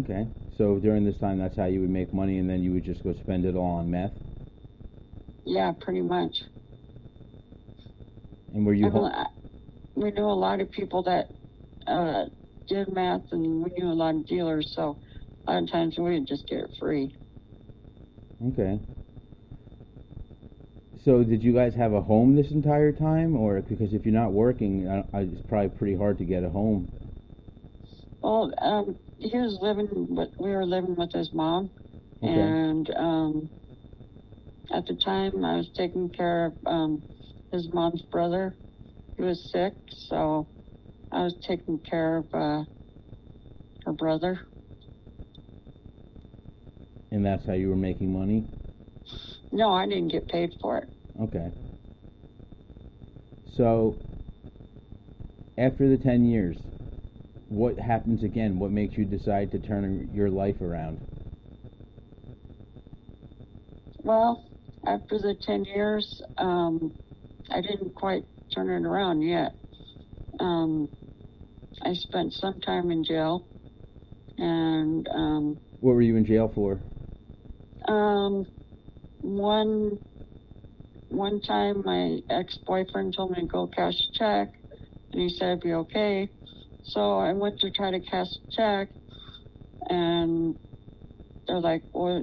Okay. 0.00 0.26
So 0.58 0.78
during 0.78 1.04
this 1.04 1.18
time, 1.18 1.38
that's 1.38 1.56
how 1.56 1.66
you 1.66 1.80
would 1.80 1.90
make 1.90 2.12
money, 2.12 2.38
and 2.38 2.48
then 2.48 2.62
you 2.62 2.72
would 2.72 2.84
just 2.84 3.04
go 3.04 3.14
spend 3.14 3.44
it 3.44 3.54
all 3.54 3.76
on 3.76 3.90
meth. 3.90 4.12
Yeah, 5.44 5.72
pretty 5.80 6.02
much. 6.02 6.34
And 8.52 8.66
were 8.66 8.74
you? 8.74 8.86
I 8.86 8.88
I- 8.88 9.26
we 9.96 10.10
knew 10.12 10.24
a 10.26 10.32
lot 10.44 10.60
of 10.60 10.70
people 10.70 11.02
that 11.04 11.28
uh, 11.86 12.26
did 12.68 12.88
meth, 12.92 13.32
and 13.32 13.62
we 13.62 13.70
knew 13.76 13.90
a 13.90 13.94
lot 13.94 14.14
of 14.14 14.26
dealers. 14.26 14.72
So 14.74 14.98
a 15.46 15.52
lot 15.52 15.62
of 15.64 15.70
times 15.70 15.98
we 15.98 16.12
would 16.18 16.26
just 16.26 16.46
get 16.48 16.60
it 16.60 16.70
free. 16.78 17.14
okay. 18.46 18.80
So 21.04 21.22
did 21.22 21.42
you 21.42 21.52
guys 21.54 21.74
have 21.74 21.92
a 21.92 22.02
home 22.02 22.34
this 22.34 22.50
entire 22.50 22.92
time, 22.92 23.36
or 23.36 23.60
because 23.62 23.92
if 23.94 24.04
you're 24.04 24.12
not 24.14 24.32
working, 24.32 24.88
I, 24.88 25.04
I, 25.12 25.20
it's 25.22 25.42
probably 25.42 25.70
pretty 25.70 25.94
hard 25.96 26.18
to 26.18 26.24
get 26.24 26.42
a 26.44 26.50
home. 26.50 26.90
Well, 28.22 28.52
um, 28.60 28.96
he 29.18 29.36
was 29.38 29.58
living 29.60 29.88
with, 30.14 30.30
we 30.38 30.50
were 30.50 30.66
living 30.66 30.96
with 30.96 31.12
his 31.12 31.32
mom, 31.32 31.70
Okay. 32.22 32.56
and 32.56 32.90
um, 32.96 33.50
at 34.72 34.86
the 34.86 34.94
time 34.94 35.44
I 35.44 35.56
was 35.56 35.70
taking 35.76 36.10
care 36.10 36.46
of 36.46 36.52
um, 36.66 37.02
his 37.52 37.72
mom's 37.72 38.02
brother. 38.02 38.54
He 39.16 39.22
was 39.22 39.50
sick, 39.52 39.74
so 40.08 40.46
I 41.12 41.22
was 41.22 41.34
taking 41.46 41.78
care 41.78 42.18
of 42.18 42.26
uh, 42.34 42.64
her 43.84 43.92
brother. 43.92 44.40
And 47.10 47.24
that's 47.24 47.46
how 47.46 47.52
you 47.54 47.68
were 47.68 47.76
making 47.76 48.12
money. 48.12 48.44
No, 49.52 49.72
I 49.72 49.86
didn't 49.86 50.08
get 50.08 50.28
paid 50.28 50.52
for 50.60 50.78
it. 50.78 50.88
Okay. 51.20 51.50
So, 53.56 53.96
after 55.56 55.88
the 55.88 55.96
10 55.96 56.26
years, 56.26 56.56
what 57.48 57.78
happens 57.78 58.22
again? 58.22 58.58
What 58.58 58.70
makes 58.70 58.98
you 58.98 59.04
decide 59.04 59.50
to 59.52 59.58
turn 59.58 60.10
your 60.12 60.28
life 60.28 60.60
around? 60.60 60.98
Well, 64.02 64.44
after 64.86 65.18
the 65.18 65.34
10 65.40 65.64
years, 65.64 66.20
um, 66.38 66.92
I 67.56 67.62
didn't 67.62 67.94
quite 67.94 68.24
turn 68.54 68.68
it 68.68 68.86
around 68.86 69.22
yet. 69.22 69.56
Um, 70.38 70.90
I 71.82 71.94
spent 71.94 72.34
some 72.34 72.60
time 72.60 72.90
in 72.90 73.02
jail, 73.02 73.48
and 74.36 75.08
um, 75.08 75.58
What 75.80 75.94
were 75.94 76.02
you 76.02 76.16
in 76.16 76.26
jail 76.26 76.52
for? 76.54 76.82
Um, 77.88 78.44
one 79.22 79.98
one 81.08 81.40
time 81.40 81.82
my 81.82 82.18
ex-boyfriend 82.28 83.14
told 83.16 83.30
me 83.30 83.40
to 83.40 83.46
go 83.46 83.68
cash 83.68 83.94
a 83.94 84.18
check, 84.18 84.52
and 85.14 85.22
he 85.22 85.30
said 85.30 85.48
it'd 85.48 85.60
be 85.62 85.72
okay. 85.72 86.28
So 86.82 87.18
I 87.18 87.32
went 87.32 87.58
to 87.60 87.70
try 87.70 87.90
to 87.90 88.00
cash 88.00 88.26
a 88.26 88.52
check, 88.54 88.88
and 89.88 90.56
they're 91.48 91.60
like, 91.60 91.84
"Well, 91.94 92.22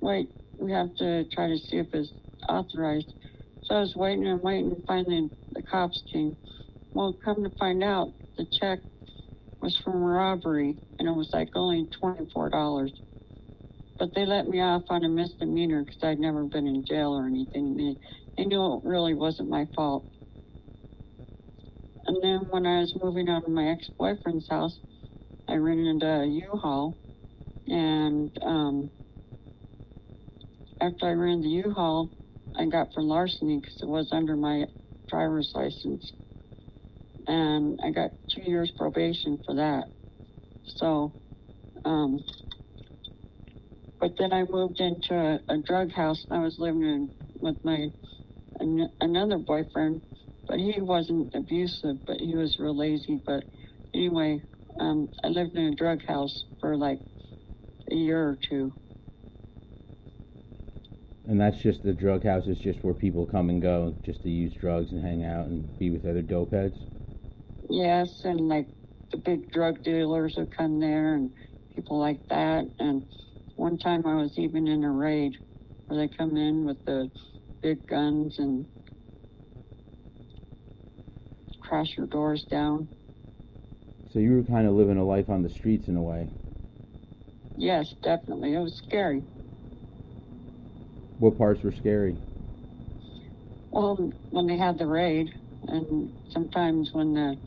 wait, 0.00 0.30
we 0.58 0.72
have 0.72 0.94
to 0.96 1.24
try 1.24 1.48
to 1.48 1.58
see 1.58 1.76
if 1.76 1.92
it's 1.92 2.12
authorized." 2.48 3.12
So 3.70 3.76
I 3.76 3.80
was 3.82 3.96
waiting 3.96 4.26
and 4.28 4.42
waiting, 4.42 4.72
and 4.72 4.84
finally 4.86 5.30
the 5.52 5.62
cops 5.62 6.02
came. 6.12 6.36
Well, 6.94 7.16
come 7.24 7.44
to 7.44 7.52
find 7.58 7.84
out, 7.84 8.14
the 8.38 8.46
check 8.60 8.80
was 9.62 9.78
from 9.84 9.94
a 9.94 10.06
robbery, 10.06 10.78
and 10.98 11.08
it 11.08 11.12
was 11.12 11.30
like 11.32 11.50
only 11.56 11.88
twenty-four 12.00 12.50
dollars 12.50 12.92
but 13.98 14.10
they 14.14 14.26
let 14.26 14.48
me 14.48 14.60
off 14.60 14.82
on 14.90 15.04
a 15.04 15.08
misdemeanor 15.08 15.84
because 15.84 15.98
I'd 16.02 16.18
never 16.18 16.44
been 16.44 16.66
in 16.66 16.84
jail 16.86 17.12
or 17.12 17.26
anything. 17.26 17.76
They, 17.76 17.96
they 18.38 18.46
knew 18.48 18.74
it 18.76 18.82
really 18.84 19.14
wasn't 19.14 19.50
my 19.50 19.66
fault. 19.76 20.06
And 22.06 22.18
then 22.22 22.40
when 22.50 22.66
I 22.66 22.80
was 22.80 22.96
moving 23.02 23.28
out 23.28 23.44
of 23.44 23.50
my 23.50 23.68
ex-boyfriend's 23.68 24.48
house, 24.50 24.78
I 25.48 25.56
rented 25.56 25.86
into 25.86 26.06
a 26.06 26.26
U-Haul, 26.26 26.98
and 27.68 28.30
um, 28.44 28.90
after 30.80 31.06
I 31.06 31.12
rented 31.12 31.44
the 31.44 31.68
U-Haul, 31.68 32.10
I 32.56 32.66
got 32.66 32.88
for 32.94 33.02
larceny 33.02 33.58
because 33.60 33.78
it 33.82 33.88
was 33.88 34.10
under 34.12 34.36
my 34.36 34.66
driver's 35.08 35.52
license, 35.54 36.12
and 37.26 37.80
I 37.84 37.90
got 37.92 38.12
two 38.34 38.42
years 38.50 38.72
probation 38.76 39.40
for 39.46 39.56
that. 39.56 39.84
So. 40.64 41.14
Um, 41.84 42.20
but 44.00 44.12
then 44.18 44.32
I 44.32 44.44
moved 44.50 44.80
into 44.80 45.14
a, 45.14 45.40
a 45.48 45.58
drug 45.58 45.92
house 45.92 46.24
and 46.30 46.40
I 46.40 46.44
was 46.44 46.56
living 46.58 46.82
in, 46.82 47.10
with 47.40 47.56
my 47.64 47.88
an, 48.60 48.90
another 49.00 49.38
boyfriend, 49.38 50.02
but 50.48 50.58
he 50.58 50.80
wasn't 50.80 51.34
abusive, 51.34 51.98
but 52.06 52.18
he 52.18 52.36
was 52.36 52.58
real 52.58 52.76
lazy. 52.76 53.20
But 53.26 53.44
anyway, 53.94 54.42
um, 54.80 55.08
I 55.24 55.28
lived 55.28 55.56
in 55.56 55.66
a 55.72 55.76
drug 55.76 56.00
house 56.06 56.44
for 56.60 56.76
like 56.76 57.00
a 57.92 57.94
year 57.96 58.20
or 58.20 58.38
two. 58.48 58.72
And 61.30 61.40
that's 61.40 61.58
just 61.62 61.84
the 61.84 61.92
drug 61.92 62.24
house 62.24 62.48
is 62.48 62.58
just 62.58 62.82
where 62.82 62.92
people 62.92 63.24
come 63.24 63.50
and 63.50 63.62
go 63.62 63.94
just 64.02 64.24
to 64.24 64.28
use 64.28 64.52
drugs 64.52 64.90
and 64.90 65.00
hang 65.00 65.24
out 65.24 65.46
and 65.46 65.78
be 65.78 65.88
with 65.88 66.04
other 66.04 66.22
dope 66.22 66.50
heads. 66.52 66.74
Yes, 67.70 68.24
and 68.24 68.48
like 68.48 68.66
the 69.12 69.18
big 69.18 69.48
drug 69.52 69.84
dealers 69.84 70.34
would 70.36 70.50
come 70.50 70.80
there 70.80 71.14
and 71.14 71.30
people 71.76 72.00
like 72.00 72.18
that. 72.30 72.64
And 72.80 73.04
one 73.54 73.78
time 73.78 74.04
I 74.06 74.16
was 74.16 74.36
even 74.38 74.66
in 74.66 74.82
a 74.82 74.90
raid 74.90 75.36
where 75.86 76.00
they 76.00 76.12
come 76.12 76.36
in 76.36 76.64
with 76.64 76.84
the 76.84 77.08
big 77.62 77.86
guns 77.86 78.40
and 78.40 78.66
crash 81.62 81.96
your 81.96 82.08
doors 82.08 82.44
down. 82.50 82.88
So 84.12 84.18
you 84.18 84.32
were 84.32 84.42
kind 84.42 84.66
of 84.66 84.74
living 84.74 84.96
a 84.96 85.04
life 85.04 85.30
on 85.30 85.44
the 85.44 85.48
streets 85.48 85.86
in 85.86 85.96
a 85.96 86.02
way. 86.02 86.28
Yes, 87.56 87.94
definitely. 88.02 88.54
It 88.54 88.58
was 88.58 88.74
scary. 88.74 89.22
What 91.20 91.38
parts 91.38 91.64
were 91.64 91.72
scary? 91.72 92.18
Well, 93.72 94.12
when 94.30 94.48
they 94.48 94.58
had 94.58 94.78
the 94.78 94.86
raid, 94.86 95.30
and 95.68 96.12
sometimes 96.30 96.90
when 96.94 97.14
the 97.14 97.38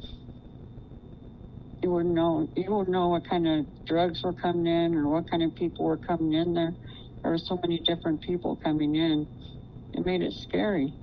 you 1.84 1.92
wouldn't 1.92 2.16
know 2.16 2.50
you 2.58 2.74
wouldn't 2.74 2.90
know 2.94 3.10
what 3.10 3.28
kind 3.30 3.48
of 3.48 3.68
drugs 3.88 4.22
were 4.24 4.34
coming 4.34 4.68
in 4.68 4.96
or 4.96 5.10
what 5.10 5.30
kind 5.32 5.44
of 5.44 5.56
people 5.56 5.86
were 5.86 5.98
coming 6.00 6.34
in 6.34 6.54
there. 6.56 6.76
There 7.24 7.32
were 7.34 7.40
so 7.40 7.60
many 7.64 7.82
different 7.86 8.22
people 8.24 8.60
coming 8.64 8.96
in. 8.96 9.28
It 9.94 10.06
made 10.06 10.22
it 10.22 10.34
scary. 10.34 10.96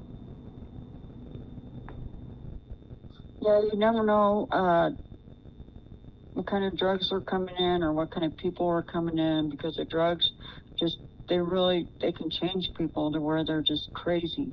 Yeah, 3.43 3.61
you 3.63 3.79
never 3.79 4.05
know 4.05 4.49
uh, 4.53 4.91
what 6.35 6.47
kind 6.47 6.65
of 6.65 6.79
drugs 6.79 7.11
were 7.13 7.23
coming 7.23 7.57
in 7.59 7.83
or 7.83 7.93
what 7.93 8.13
kind 8.13 8.27
of 8.27 8.37
people 8.39 8.67
were 8.67 8.85
coming 8.85 9.19
in 9.19 9.51
because 9.51 9.77
the 9.77 9.87
drugs 9.87 10.33
just 10.81 10.99
they 11.31 11.39
really 11.39 11.89
they 12.03 12.13
can 12.13 12.29
change 12.29 12.71
people 12.77 13.11
to 13.13 13.21
where 13.21 13.45
they're 13.47 13.63
just 13.63 13.89
crazy. 13.95 14.53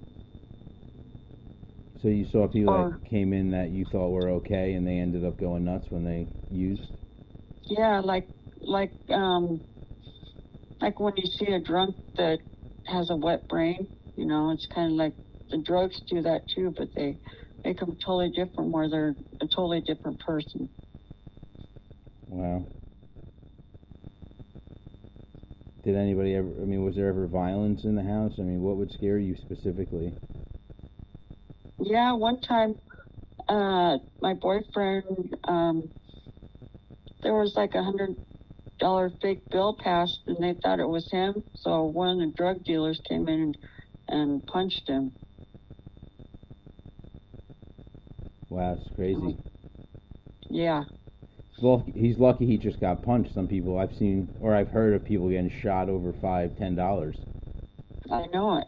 So 2.01 2.07
you 2.07 2.25
saw 2.25 2.47
people 2.47 2.73
Or- 2.73 2.91
that 2.91 3.09
came 3.09 3.33
in 3.33 3.51
that 3.51 3.71
you 3.71 3.83
thought 3.91 4.09
were 4.11 4.29
okay, 4.29 4.73
and 4.75 4.87
they 4.87 4.99
ended 4.99 5.25
up 5.25 5.37
going 5.37 5.65
nuts 5.65 5.87
when 5.89 6.05
they 6.05 6.29
used. 6.49 6.91
Yeah, 7.69 7.99
like 7.99 8.29
like 8.61 8.93
um 9.09 9.61
like 10.79 10.99
when 10.99 11.13
you 11.17 11.25
see 11.25 11.47
a 11.51 11.59
drunk 11.59 11.95
that 12.17 12.39
has 12.85 13.09
a 13.09 13.15
wet 13.15 13.49
brain, 13.49 13.87
you 14.15 14.25
know, 14.27 14.51
it's 14.51 14.67
kind 14.67 14.91
of 14.91 14.97
like 14.97 15.13
the 15.51 15.57
drugs 15.57 16.01
do 16.09 16.21
that 16.21 16.43
too, 16.53 16.73
but 16.77 16.89
they 16.95 17.17
make 17.65 17.79
them 17.79 17.97
totally 18.05 18.29
different 18.29 18.71
where 18.71 18.89
they're 18.89 19.15
a 19.41 19.47
totally 19.47 19.81
different 19.81 20.19
person. 20.19 20.69
Wow. 22.27 22.67
Did 25.87 25.95
anybody 25.95 26.35
ever? 26.35 26.49
I 26.61 26.65
mean, 26.65 26.83
was 26.83 26.97
there 26.97 27.07
ever 27.07 27.27
violence 27.27 27.85
in 27.85 27.95
the 27.95 28.03
house? 28.03 28.33
I 28.39 28.41
mean, 28.41 28.61
what 28.61 28.75
would 28.75 28.91
scare 28.91 29.17
you 29.19 29.37
specifically? 29.37 30.13
Yeah, 31.79 32.11
one 32.11 32.41
time 32.41 32.75
uh 33.47 33.99
my 34.21 34.33
boyfriend 34.33 35.37
um 35.45 35.89
there 37.23 37.33
was 37.33 37.55
like 37.55 37.73
a 37.73 37.83
hundred 37.83 38.17
dollar 38.79 39.13
fake 39.21 39.49
bill 39.49 39.77
passed 39.81 40.19
and 40.27 40.35
they 40.41 40.59
thought 40.61 40.81
it 40.81 40.89
was 40.89 41.09
him, 41.09 41.41
so 41.53 41.85
one 41.85 42.09
of 42.09 42.17
the 42.19 42.33
drug 42.35 42.65
dealers 42.65 42.99
came 43.07 43.29
in 43.29 43.39
and, 43.39 43.57
and 44.09 44.45
punched 44.45 44.89
him. 44.89 45.13
Wow, 48.49 48.73
it's 48.73 48.89
crazy. 48.93 49.39
Yeah. 50.49 50.83
Well, 51.61 51.85
he's 51.95 52.19
lucky 52.19 52.45
he 52.45 52.57
just 52.57 52.79
got 52.79 53.01
punched. 53.03 53.33
Some 53.33 53.47
people 53.47 53.79
I've 53.79 53.95
seen 53.95 54.29
or 54.41 54.55
I've 54.55 54.69
heard 54.69 54.93
of 54.93 55.03
people 55.05 55.29
getting 55.29 55.49
shot 55.49 55.89
over 55.89 56.13
five, 56.13 56.57
ten 56.57 56.75
dollars. 56.75 57.17
I 58.11 58.25
know 58.27 58.57
it. 58.57 58.67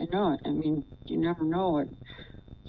I 0.00 0.06
know 0.12 0.32
it. 0.34 0.40
I 0.44 0.50
mean, 0.50 0.84
you 1.06 1.18
never 1.18 1.44
know 1.44 1.70
what 1.70 1.88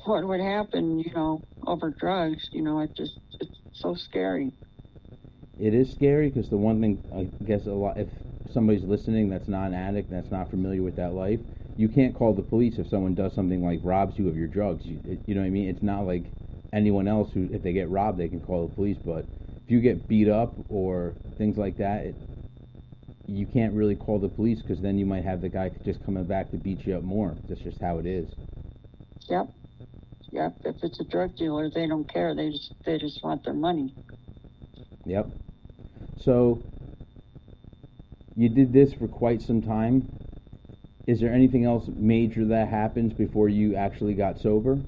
what 0.06 0.28
would 0.28 0.41
happen, 0.41 0.99
you 0.99 1.13
know, 1.13 1.43
over 1.65 1.91
drugs. 1.91 2.49
You 2.52 2.63
know, 2.63 2.82
it 2.82 2.95
just 2.95 3.13
it's 3.39 3.58
so 3.73 3.95
scary. 3.95 4.52
It 5.60 5.73
is 5.73 5.91
scary 5.93 6.30
because 6.30 6.49
the 6.49 6.58
one 6.58 6.82
thing 6.82 6.99
I 7.15 7.30
guess 7.45 7.65
a 7.65 7.71
lot 7.71 7.97
if 7.97 8.10
somebody's 8.52 8.84
listening 8.84 9.30
that's 9.30 9.47
not 9.47 9.67
an 9.67 9.73
addict 9.73 10.10
that's 10.12 10.32
not 10.32 10.49
familiar 10.49 10.82
with 10.84 10.95
that 10.97 11.13
life, 11.13 11.39
you 11.78 11.88
can't 11.89 12.13
call 12.15 12.34
the 12.34 12.41
police 12.43 12.78
if 12.80 12.88
someone 12.88 13.15
does 13.15 13.34
something 13.34 13.63
like 13.63 13.80
robs 13.84 14.17
you 14.19 14.28
of 14.28 14.38
your 14.38 14.47
drugs. 14.47 14.86
You, 14.86 14.99
you 15.26 15.36
know 15.36 15.41
what 15.41 15.47
I 15.47 15.52
mean? 15.52 15.69
It's 15.69 15.84
not 15.84 16.06
like 16.06 16.26
anyone 16.73 17.08
else 17.08 17.32
who 17.34 17.49
if 17.52 17.63
they 17.63 17.73
get 17.73 17.89
robbed 17.89 18.19
they 18.19 18.28
can 18.28 18.41
call 18.41 18.67
the 18.67 18.76
police, 18.76 18.97
but 19.06 19.26
if 19.65 19.71
you 19.71 19.80
get 19.80 20.08
beat 20.08 20.28
up 20.28 20.54
or 20.69 21.13
things 21.38 21.58
like 21.58 21.78
that, 21.78 22.06
it, 22.06 22.15
you 23.28 23.45
can't 23.45 23.73
really 23.73 23.95
call 23.95 24.19
the 24.19 24.28
police 24.28 24.62
because 24.62 24.82
then 24.82 24.97
you 24.97 25.06
might 25.06 25.23
have 25.23 25.41
the 25.41 25.49
guy 25.49 25.71
just 25.86 26.04
coming 26.06 26.26
back 26.26 26.52
to 26.52 26.58
beat 26.58 26.86
you 26.86 26.97
up 26.97 27.04
more. 27.04 27.36
That's 27.47 27.62
just 27.62 27.80
how 27.80 27.97
it 27.99 28.06
is. 28.06 28.28
Yep. 29.30 29.47
Yep. 30.32 30.58
If 30.65 30.76
it's 30.84 30.99
a 30.99 31.06
drug 31.06 31.36
dealer, 31.38 31.69
they 31.73 31.88
don't 31.88 32.12
care. 32.12 32.36
They 32.36 32.49
just 32.49 32.73
they 32.86 32.97
just 32.97 33.23
want 33.23 33.45
their 33.45 33.54
money. 33.54 33.93
Yep. 35.06 35.30
So 36.21 36.62
you 38.36 38.49
did 38.49 38.73
this 38.73 38.93
for 38.93 39.08
quite 39.08 39.41
some 39.41 39.62
time. 39.62 40.10
Is 41.06 41.19
there 41.19 41.34
anything 41.34 41.65
else 41.65 41.86
major 41.88 42.45
that 42.45 42.69
happens 42.69 43.13
before 43.13 43.49
you 43.49 43.76
actually 43.76 44.13
got 44.13 44.39
sober? 44.39 44.80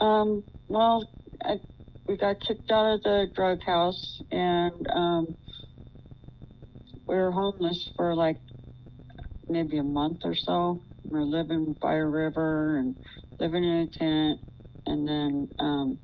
Um, 0.00 0.42
well, 0.68 1.08
I, 1.44 1.60
we 2.08 2.16
got 2.16 2.40
kicked 2.40 2.70
out 2.70 2.94
of 2.94 3.02
the 3.02 3.26
drug 3.34 3.62
house 3.64 4.20
and 4.30 4.86
um, 4.92 5.36
we 7.06 7.16
were 7.16 7.30
homeless 7.30 7.90
for 7.96 8.14
like 8.14 8.38
maybe 9.48 9.78
a 9.78 9.82
month 9.82 10.20
or 10.24 10.34
so. 10.34 10.82
We 11.04 11.18
were 11.18 11.24
living 11.24 11.76
by 11.80 11.94
a 11.94 12.04
river 12.04 12.78
and 12.78 12.96
living 13.38 13.64
in 13.64 13.76
a 13.76 13.86
tent. 13.86 14.40
And 14.86 15.06
then 15.06 15.48
um, 15.58 15.98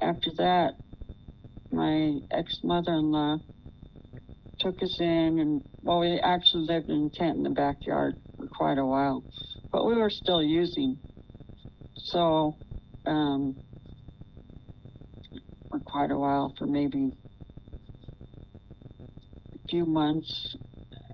after 0.00 0.30
that, 0.38 0.74
my 1.72 2.18
ex 2.30 2.60
mother 2.62 2.92
in 2.92 3.10
law 3.10 3.38
took 4.60 4.82
us 4.82 4.96
in, 5.00 5.38
and 5.38 5.62
well, 5.82 6.00
we 6.00 6.20
actually 6.20 6.66
lived 6.66 6.88
in 6.88 7.10
a 7.12 7.18
tent 7.18 7.36
in 7.36 7.42
the 7.42 7.50
backyard 7.50 8.14
for 8.36 8.46
quite 8.46 8.78
a 8.78 8.84
while, 8.86 9.24
but 9.72 9.84
we 9.86 9.94
were 9.94 10.10
still 10.10 10.42
using. 10.42 10.98
So, 11.96 12.56
um, 13.06 13.56
quite 15.94 16.10
a 16.10 16.18
while, 16.18 16.52
for 16.58 16.66
maybe 16.66 17.12
a 19.54 19.68
few 19.68 19.86
months, 19.86 20.56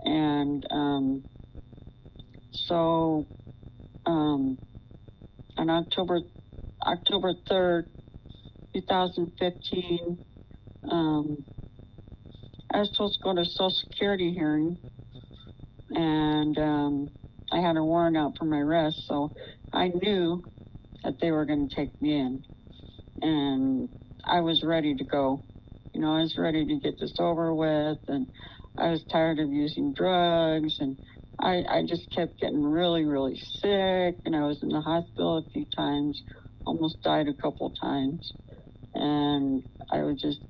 and 0.06 0.66
um, 0.70 1.22
so 2.50 3.26
um, 4.06 4.56
on 5.58 5.68
October 5.68 6.20
October 6.86 7.34
third, 7.46 7.90
two 8.72 8.80
thousand 8.88 9.30
fifteen. 9.38 10.18
Um, 10.90 11.44
I 12.72 12.78
was 12.78 12.90
supposed 12.94 13.18
to 13.18 13.20
go 13.22 13.34
to 13.34 13.42
a 13.42 13.44
Social 13.44 13.68
Security 13.68 14.32
hearing, 14.32 14.78
and 15.90 16.56
um, 16.56 17.10
I 17.52 17.58
had 17.58 17.76
a 17.76 17.84
warrant 17.84 18.16
out 18.16 18.38
for 18.38 18.46
my 18.46 18.60
arrest, 18.60 18.96
so 19.06 19.30
I 19.74 19.88
knew 19.88 20.42
that 21.04 21.20
they 21.20 21.32
were 21.32 21.44
going 21.44 21.68
to 21.68 21.74
take 21.74 22.00
me 22.00 22.14
in, 22.18 22.44
and 23.20 23.99
I 24.26 24.40
was 24.40 24.62
ready 24.62 24.94
to 24.96 25.04
go. 25.04 25.42
You 25.94 26.00
know, 26.00 26.16
I 26.16 26.20
was 26.22 26.38
ready 26.38 26.66
to 26.66 26.80
get 26.80 27.00
this 27.00 27.14
over 27.18 27.54
with, 27.54 27.98
and 28.08 28.26
I 28.78 28.90
was 28.90 29.04
tired 29.10 29.38
of 29.40 29.50
using 29.50 29.92
drugs, 29.94 30.78
and 30.80 30.96
I, 31.40 31.64
I 31.68 31.84
just 31.86 32.10
kept 32.14 32.40
getting 32.40 32.62
really, 32.62 33.04
really 33.04 33.36
sick, 33.36 34.16
and 34.24 34.36
I 34.36 34.46
was 34.46 34.62
in 34.62 34.68
the 34.70 34.80
hospital 34.80 35.38
a 35.38 35.50
few 35.52 35.66
times, 35.76 36.22
almost 36.66 37.02
died 37.02 37.28
a 37.28 37.34
couple 37.34 37.72
times, 37.80 38.34
and 38.94 39.62
I 39.90 40.02
was 40.02 40.20
just 40.20 40.40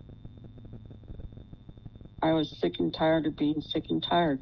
I 2.22 2.32
was 2.32 2.58
sick 2.60 2.74
and 2.80 2.92
tired 2.92 3.26
of 3.26 3.36
being 3.36 3.60
sick 3.60 3.84
and 3.90 4.02
tired. 4.02 4.40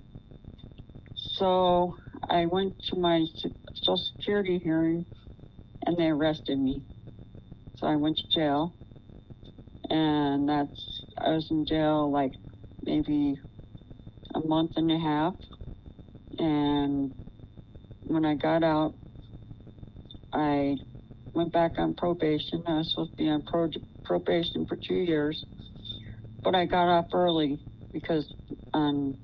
So 1.14 1.96
I 2.28 2.46
went 2.46 2.74
to 2.90 2.96
my 2.96 3.26
Social 3.74 3.96
Security 3.98 4.58
hearing 4.58 5.06
and 5.86 5.96
they 5.96 6.08
arrested 6.08 6.58
me. 6.58 6.82
So 7.76 7.86
I 7.86 7.96
went 7.96 8.18
to 8.18 8.28
jail. 8.28 8.76
And 9.90 10.48
that's, 10.48 11.04
I 11.18 11.30
was 11.30 11.48
in 11.50 11.66
jail 11.66 12.10
like 12.10 12.32
maybe 12.82 13.36
a 14.34 14.40
month 14.40 14.72
and 14.76 14.90
a 14.90 14.98
half. 14.98 15.34
And 16.38 17.12
when 18.04 18.24
I 18.24 18.34
got 18.34 18.62
out, 18.62 18.94
I 20.32 20.76
went 21.34 21.52
back 21.52 21.74
on 21.78 21.94
probation. 21.94 22.62
I 22.66 22.78
was 22.78 22.90
supposed 22.90 23.12
to 23.12 23.24
be 23.24 23.30
on 23.30 23.42
pro- 23.42 23.70
probation 24.04 24.66
for 24.66 24.76
two 24.76 24.94
years. 24.94 25.44
But 26.44 26.54
I 26.54 26.66
got 26.66 26.88
off 26.88 27.06
early 27.12 27.60
because, 27.92 28.26
um, 28.74 29.16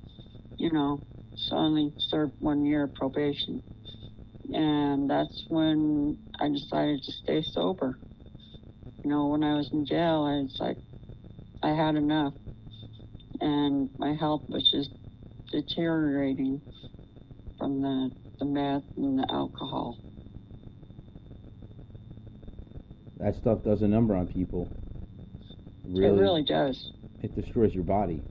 you 0.56 0.72
know, 0.72 1.02
so 1.36 1.56
I 1.56 1.60
only 1.60 1.94
served 1.98 2.34
one 2.40 2.64
year 2.64 2.84
of 2.84 2.94
probation. 2.94 3.62
And 4.52 5.08
that's 5.10 5.44
when 5.48 6.18
I 6.40 6.48
decided 6.48 7.02
to 7.04 7.12
stay 7.12 7.42
sober. 7.42 7.98
You 9.04 9.10
know, 9.10 9.26
when 9.26 9.44
I 9.44 9.54
was 9.56 9.68
in 9.72 9.84
jail, 9.84 10.24
I 10.24 10.40
was 10.42 10.56
like, 10.58 10.78
I 11.62 11.70
had 11.74 11.94
enough. 11.94 12.32
And 13.40 13.90
my 13.98 14.14
health 14.14 14.44
was 14.48 14.68
just 14.70 14.90
deteriorating 15.52 16.62
from 17.58 17.82
the, 17.82 18.10
the 18.38 18.46
meth 18.46 18.84
and 18.96 19.18
the 19.18 19.26
alcohol. 19.30 19.98
That 23.20 23.36
stuff 23.36 23.62
does 23.62 23.82
a 23.82 23.88
number 23.88 24.16
on 24.16 24.26
people. 24.26 24.68
Really, 25.86 26.16
It 26.16 26.20
really 26.20 26.44
does. 26.44 26.90
it 27.22 27.34
destroys 27.34 27.74
your 27.74 27.84
body. 27.84 28.22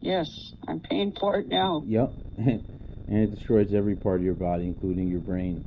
Yes, 0.00 0.52
I'm 0.68 0.80
paying 0.80 1.12
for 1.18 1.36
it 1.36 1.48
now. 1.48 1.82
Yep. 1.86 2.12
and 2.38 2.62
it 3.08 3.34
destroys 3.34 3.74
every 3.74 3.96
part 3.96 4.20
of 4.20 4.24
your 4.24 4.34
body, 4.34 4.66
including 4.66 5.08
your 5.08 5.20
brain. 5.20 5.64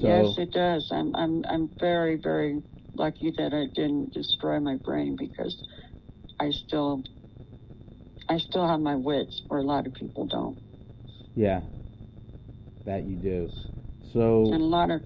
So 0.00 0.06
yes, 0.06 0.34
it 0.38 0.52
does. 0.52 0.88
I'm 0.92 1.14
I'm 1.16 1.44
I'm 1.48 1.70
very 1.80 2.16
very 2.16 2.62
lucky 2.94 3.32
that 3.38 3.52
I 3.54 3.66
didn't 3.74 4.12
destroy 4.12 4.60
my 4.60 4.76
brain 4.84 5.16
because 5.18 5.62
I 6.40 6.50
still 6.50 7.04
I 8.28 8.38
still 8.38 8.66
have 8.66 8.80
my 8.80 8.96
wits, 8.96 9.42
where 9.48 9.60
a 9.60 9.64
lot 9.64 9.86
of 9.86 9.94
people 9.94 10.26
don't. 10.26 10.58
yeah, 11.34 11.60
that 12.84 13.04
you 13.04 13.16
do. 13.16 13.48
So 14.12 14.52
And 14.52 14.62
a 14.62 14.66
lot 14.66 14.90
of 14.90 15.02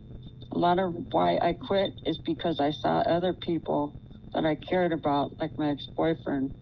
a 0.52 0.58
lot 0.58 0.78
of 0.78 0.94
why 1.12 1.38
I 1.38 1.54
quit 1.54 1.92
is 2.04 2.18
because 2.18 2.60
I 2.60 2.70
saw 2.70 3.00
other 3.00 3.32
people 3.34 3.96
that 4.34 4.44
I 4.44 4.56
cared 4.56 4.92
about, 4.92 5.40
like 5.40 5.52
my 5.58 5.70
ex-boyfriend, 5.70 6.52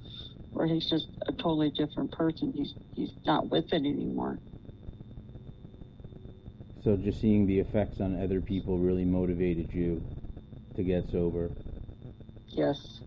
where 0.53 0.67
he's 0.67 0.89
just 0.89 1.09
a 1.29 1.33
totally 1.33 1.71
different 1.71 2.13
person. 2.13 2.53
He's 2.55 2.75
he's 2.95 3.15
not 3.27 3.51
with 3.51 3.73
it 3.73 3.77
anymore. 3.85 4.41
So 6.83 6.97
just 6.97 7.21
seeing 7.21 7.47
the 7.47 7.59
effects 7.61 8.01
on 8.01 8.21
other 8.21 8.41
people 8.41 8.79
really 8.79 9.05
motivated 9.05 9.75
you 9.75 10.03
to 10.77 10.83
get 10.83 11.05
sober. 11.11 11.51
Yes. 12.49 13.01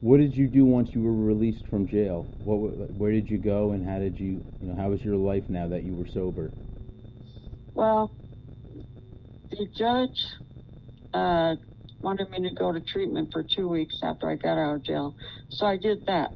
What 0.00 0.18
did 0.18 0.34
you 0.34 0.48
do 0.48 0.64
once 0.64 0.90
you 0.92 1.02
were 1.02 1.14
released 1.14 1.66
from 1.68 1.86
jail? 1.86 2.26
What, 2.44 2.90
where 2.98 3.12
did 3.12 3.30
you 3.30 3.38
go, 3.38 3.70
and 3.70 3.86
how 3.88 3.98
did 3.98 4.18
you, 4.18 4.42
you 4.60 4.68
know, 4.68 4.74
how 4.74 4.90
was 4.90 5.00
your 5.04 5.16
life 5.16 5.44
now 5.48 5.68
that 5.68 5.84
you 5.84 5.94
were 5.94 6.08
sober? 6.12 6.50
Well, 7.74 8.12
the 9.50 9.68
judge 9.76 10.18
uh, 11.14 11.54
wanted 12.02 12.30
me 12.30 12.48
to 12.48 12.54
go 12.54 12.72
to 12.72 12.80
treatment 12.80 13.30
for 13.32 13.44
two 13.44 13.68
weeks 13.68 14.00
after 14.02 14.28
I 14.28 14.34
got 14.34 14.58
out 14.58 14.74
of 14.74 14.82
jail, 14.82 15.14
so 15.50 15.66
I 15.66 15.76
did 15.76 16.04
that. 16.06 16.32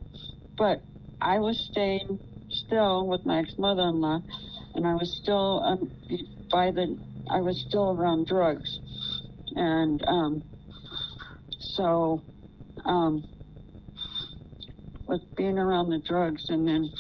But 0.57 0.83
I 1.21 1.39
was 1.39 1.59
staying 1.73 2.21
still 2.51 3.07
with 3.09 3.27
my 3.27 3.41
ex-mother-in-law, 3.41 4.23
and 4.77 4.87
I 4.87 4.95
was 4.95 5.19
still 5.23 5.63
um, 5.65 5.91
by 6.53 6.71
the, 6.71 6.97
I 7.29 7.41
was 7.41 7.65
still 7.69 7.91
around 7.99 8.29
drugs, 8.29 8.79
and 9.57 10.03
um, 10.07 10.45
so 11.77 12.23
um, 12.85 13.25
with 15.07 15.21
being 15.37 15.59
around 15.59 15.91
the 15.91 16.01
drugs, 16.07 16.47
and 16.49 16.67
then, 16.67 16.91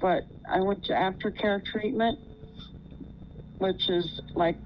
but 0.00 0.22
I 0.50 0.60
went 0.60 0.84
to 0.84 0.92
aftercare 0.92 1.64
treatment, 1.64 2.18
which 3.58 3.88
is 3.88 4.20
like 4.34 4.58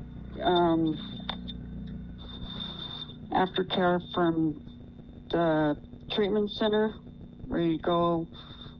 um, 0.43 0.99
aftercare 3.33 4.01
from 4.15 4.61
the 5.31 5.77
treatment 6.13 6.51
center, 6.51 6.95
where 7.47 7.61
you 7.61 7.79
go 7.79 8.27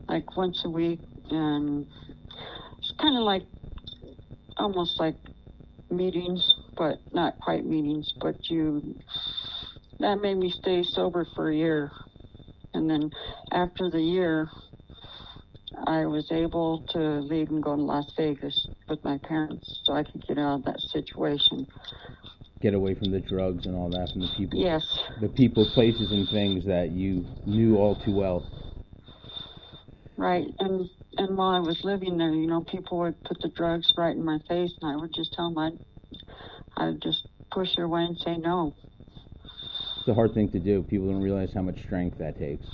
like 0.09 0.37
once 0.37 0.63
a 0.65 0.71
week, 0.71 1.01
and 1.31 1.87
it's 2.79 2.93
kind 3.01 3.17
of 3.17 3.23
like 3.23 3.45
almost 4.57 5.01
like 5.01 5.17
meetings, 5.91 6.55
but 6.77 6.99
not 7.13 7.39
quite 7.41 7.65
meetings, 7.65 8.13
but 8.21 8.37
you 8.51 8.95
that 10.01 10.21
made 10.21 10.37
me 10.37 10.51
stay 10.51 10.83
sober 10.83 11.27
for 11.35 11.51
a 11.51 11.57
year. 11.57 11.91
And 12.73 12.91
then 12.91 13.11
after 13.53 13.91
the 13.91 14.01
year, 14.01 14.49
I 15.87 16.07
was 16.07 16.31
able 16.31 16.85
to 16.91 16.99
leave 16.99 17.51
and 17.51 17.63
go 17.63 17.77
to 17.77 17.83
Las 17.83 18.11
Vegas 18.17 18.69
with 18.89 19.03
my 19.05 19.19
parents 19.19 19.81
so 19.85 19.93
I 19.93 20.05
could 20.05 20.27
get 20.27 20.39
out 20.39 20.61
of 20.61 20.65
that 20.65 20.81
situation. 20.81 21.67
Get 22.61 22.75
away 22.75 22.95
from 22.95 23.11
the 23.11 23.21
drugs 23.21 23.67
and 23.67 23.75
all 23.77 23.91
that, 23.91 24.11
from 24.13 24.23
the 24.23 24.31
people. 24.37 24.59
Yes. 24.59 24.87
The 25.21 25.29
people, 25.29 25.69
places, 25.75 26.11
and 26.11 26.29
things 26.29 26.65
that 26.67 26.91
you 26.91 27.25
knew 27.47 27.77
all 27.77 27.97
too 27.97 28.15
well. 28.15 28.49
Right. 30.17 30.47
And 30.59 30.89
and 31.17 31.37
while 31.37 31.51
I 31.51 31.61
was 31.61 31.85
living 31.85 32.19
there, 32.19 32.31
you 32.31 32.47
know, 32.47 32.63
people 32.63 32.99
would 32.99 33.23
put 33.25 33.41
the 33.41 33.49
drugs 33.49 33.93
right 33.97 34.17
in 34.17 34.25
my 34.25 34.39
face, 34.49 34.73
and 34.81 34.91
I 34.91 34.97
would 34.97 35.15
just 35.15 35.33
tell 35.35 35.53
them 35.53 35.59
I'd, 35.59 35.79
I'd 36.77 37.03
just 37.03 37.29
push 37.53 37.69
it 37.77 37.83
away 37.83 38.03
and 38.03 38.19
say 38.19 38.37
no. 38.37 38.75
It's 40.05 40.11
a 40.11 40.15
hard 40.15 40.35
thing 40.35 40.51
to 40.51 40.59
do. 40.59 40.83
People 40.83 41.07
don't 41.11 41.23
realize 41.23 41.49
how 41.55 41.63
much 41.63 41.83
strength 41.87 42.19
that 42.19 42.39
takes. 42.39 42.67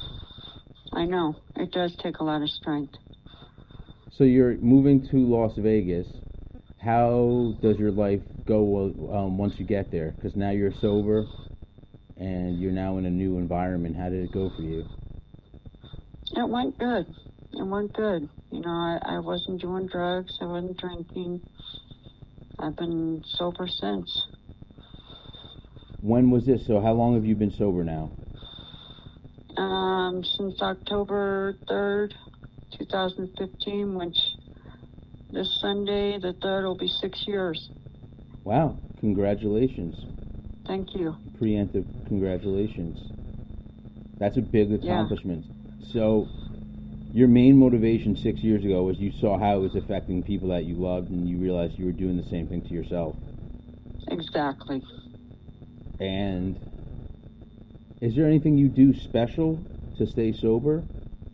I 0.92 1.04
know. 1.04 1.36
It 1.54 1.70
does 1.70 1.94
take 2.02 2.18
a 2.18 2.24
lot 2.24 2.42
of 2.42 2.48
strength. 2.48 2.94
So 4.18 4.24
you're 4.24 4.56
moving 4.56 5.06
to 5.12 5.16
Las 5.16 5.52
Vegas. 5.56 6.08
How 6.82 7.54
does 7.62 7.78
your 7.78 7.92
life 7.92 8.20
go 8.48 8.92
um, 9.14 9.38
once 9.38 9.54
you 9.58 9.64
get 9.64 9.92
there? 9.92 10.10
Because 10.16 10.34
now 10.34 10.50
you're 10.50 10.72
sober 10.80 11.24
and 12.16 12.58
you're 12.58 12.72
now 12.72 12.98
in 12.98 13.06
a 13.06 13.10
new 13.10 13.38
environment. 13.38 13.94
How 13.96 14.08
did 14.08 14.24
it 14.24 14.32
go 14.32 14.50
for 14.56 14.62
you? 14.62 14.84
It 16.34 16.48
went 16.48 16.80
good. 16.80 17.06
It 17.52 17.64
went 17.64 17.92
good. 17.92 18.28
You 18.50 18.60
know, 18.60 18.70
I, 18.70 18.98
I 19.04 19.18
wasn't 19.20 19.60
doing 19.60 19.86
drugs. 19.86 20.36
I 20.40 20.46
wasn't 20.46 20.78
drinking. 20.78 21.42
I've 22.58 22.74
been 22.74 23.22
sober 23.36 23.68
since. 23.68 24.26
When 26.00 26.30
was 26.30 26.46
this? 26.46 26.66
So 26.66 26.80
how 26.80 26.92
long 26.92 27.14
have 27.14 27.24
you 27.24 27.34
been 27.34 27.50
sober 27.50 27.84
now? 27.84 28.10
Um, 29.56 30.24
since 30.24 30.60
October 30.62 31.56
3rd, 31.68 32.12
2015, 32.78 33.94
which 33.94 34.16
this 35.32 35.60
Sunday, 35.60 36.18
the 36.18 36.34
3rd, 36.42 36.64
will 36.64 36.78
be 36.78 36.88
six 36.88 37.24
years. 37.26 37.68
Wow. 38.44 38.78
Congratulations. 39.00 39.96
Thank 40.66 40.94
you. 40.94 41.16
Preemptive 41.40 41.84
congratulations. 42.06 42.98
That's 44.18 44.36
a 44.36 44.42
big 44.42 44.72
accomplishment. 44.72 45.44
Yeah. 45.44 45.92
So 45.92 46.28
your 47.12 47.28
main 47.28 47.56
motivation 47.56 48.16
six 48.16 48.40
years 48.40 48.64
ago 48.64 48.82
was 48.84 48.98
you 48.98 49.12
saw 49.20 49.38
how 49.38 49.56
it 49.56 49.60
was 49.60 49.74
affecting 49.74 50.22
people 50.22 50.48
that 50.50 50.64
you 50.64 50.74
loved 50.76 51.10
and 51.10 51.28
you 51.28 51.38
realized 51.38 51.78
you 51.78 51.86
were 51.86 51.92
doing 51.92 52.16
the 52.16 52.28
same 52.28 52.46
thing 52.46 52.62
to 52.62 52.68
yourself. 52.68 53.16
Exactly. 54.10 54.82
And 56.00 56.56
is 58.00 58.16
there 58.16 58.26
anything 58.26 58.56
you 58.56 58.68
do 58.68 58.98
special 58.98 59.62
to 59.98 60.06
stay 60.06 60.32
sober? 60.32 60.82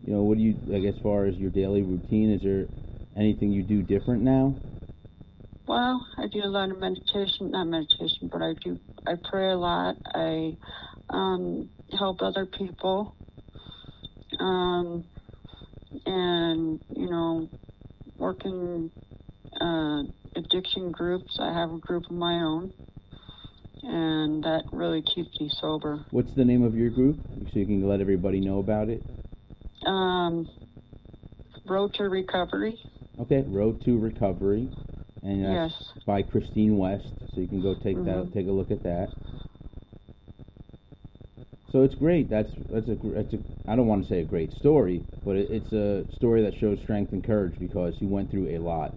You 0.05 0.13
know, 0.13 0.21
what 0.23 0.37
do 0.37 0.43
you 0.43 0.55
like 0.67 0.83
as 0.83 0.99
far 1.01 1.25
as 1.25 1.35
your 1.35 1.49
daily 1.49 1.81
routine? 1.81 2.31
Is 2.31 2.41
there 2.43 2.65
anything 3.15 3.51
you 3.51 3.63
do 3.63 3.81
different 3.81 4.23
now? 4.23 4.55
Well, 5.67 6.05
I 6.17 6.27
do 6.27 6.43
a 6.43 6.47
lot 6.47 6.69
of 6.69 6.79
meditation, 6.79 7.51
not 7.51 7.65
meditation, 7.65 8.29
but 8.31 8.41
I 8.41 8.53
do, 8.63 8.77
I 9.05 9.15
pray 9.29 9.51
a 9.51 9.57
lot. 9.57 9.95
I 10.13 10.55
um, 11.09 11.69
help 11.97 12.21
other 12.21 12.45
people. 12.45 13.13
Um, 14.39 15.05
and, 16.05 16.79
you 16.95 17.09
know, 17.09 17.49
working 18.17 18.91
uh, 19.59 20.03
addiction 20.35 20.91
groups. 20.91 21.37
I 21.39 21.53
have 21.53 21.71
a 21.71 21.79
group 21.79 22.05
of 22.05 22.11
my 22.11 22.35
own 22.35 22.73
and 23.87 24.43
that 24.43 24.63
really 24.71 25.01
keeps 25.01 25.39
me 25.39 25.49
sober. 25.59 26.05
What's 26.11 26.33
the 26.35 26.43
name 26.43 26.63
of 26.63 26.75
your 26.75 26.89
group, 26.89 27.17
so 27.51 27.59
you 27.59 27.65
can 27.65 27.87
let 27.87 28.01
everybody 28.01 28.39
know 28.39 28.59
about 28.59 28.89
it? 28.89 29.01
Um, 29.85 30.49
Road 31.65 31.93
to 31.95 32.03
Recovery. 32.03 32.77
Okay, 33.19 33.43
Road 33.47 33.81
to 33.85 33.97
Recovery, 33.97 34.69
and 35.23 35.45
that's 35.45 35.73
yes. 35.79 36.03
by 36.05 36.21
Christine 36.21 36.77
West. 36.77 37.07
So 37.33 37.41
you 37.41 37.47
can 37.47 37.61
go 37.61 37.75
take 37.75 37.95
mm-hmm. 37.97 38.05
that, 38.05 38.33
take 38.33 38.47
a 38.47 38.51
look 38.51 38.71
at 38.71 38.83
that. 38.83 39.07
So 41.71 41.83
it's 41.83 41.95
great. 41.95 42.29
That's 42.29 42.49
that's 42.69 42.87
a 42.87 42.95
that's 42.95 43.33
a 43.33 43.39
I 43.67 43.75
don't 43.75 43.87
want 43.87 44.03
to 44.03 44.09
say 44.09 44.19
a 44.19 44.25
great 44.25 44.51
story, 44.53 45.03
but 45.23 45.35
it, 45.35 45.49
it's 45.49 45.71
a 45.73 46.05
story 46.15 46.41
that 46.43 46.53
shows 46.59 46.79
strength 46.83 47.13
and 47.13 47.23
courage 47.23 47.55
because 47.59 47.93
you 47.99 48.07
went 48.07 48.31
through 48.31 48.55
a 48.55 48.59
lot. 48.59 48.93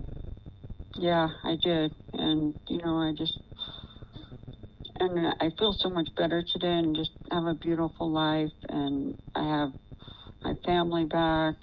Yeah, 0.97 1.29
I 1.45 1.57
did, 1.63 1.93
and 2.13 2.59
you 2.69 2.79
know, 2.79 2.97
I 2.99 3.13
just 3.17 3.39
and 5.01 5.35
I 5.41 5.51
feel 5.59 5.73
so 5.73 5.89
much 5.89 6.09
better 6.17 6.43
today 6.43 6.73
and 6.73 6.95
just 6.95 7.13
have 7.31 7.45
a 7.45 7.55
beautiful 7.55 8.11
life 8.11 8.53
and 8.69 9.15
I 9.35 9.43
have 9.43 9.71
my 10.45 10.55
family 10.65 11.05
back 11.07 11.55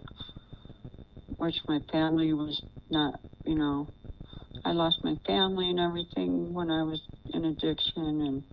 which 1.37 1.55
my 1.67 1.79
family 1.91 2.33
was 2.33 2.61
not 2.89 3.19
you 3.45 3.55
know. 3.55 3.87
I 4.65 4.71
lost 4.71 4.97
my 5.03 5.15
family 5.25 5.69
and 5.69 5.79
everything 5.79 6.53
when 6.53 6.69
I 6.71 6.83
was 6.83 7.01
in 7.33 7.45
addiction 7.45 8.21
and 8.21 8.43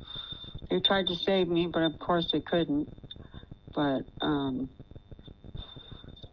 they 0.71 0.81
tried 0.81 1.07
to 1.09 1.17
save 1.17 1.49
me 1.49 1.69
but 1.73 1.83
of 1.83 1.99
course 1.99 2.29
they 2.33 2.41
couldn't. 2.41 2.89
But 3.75 4.03
um 4.21 4.69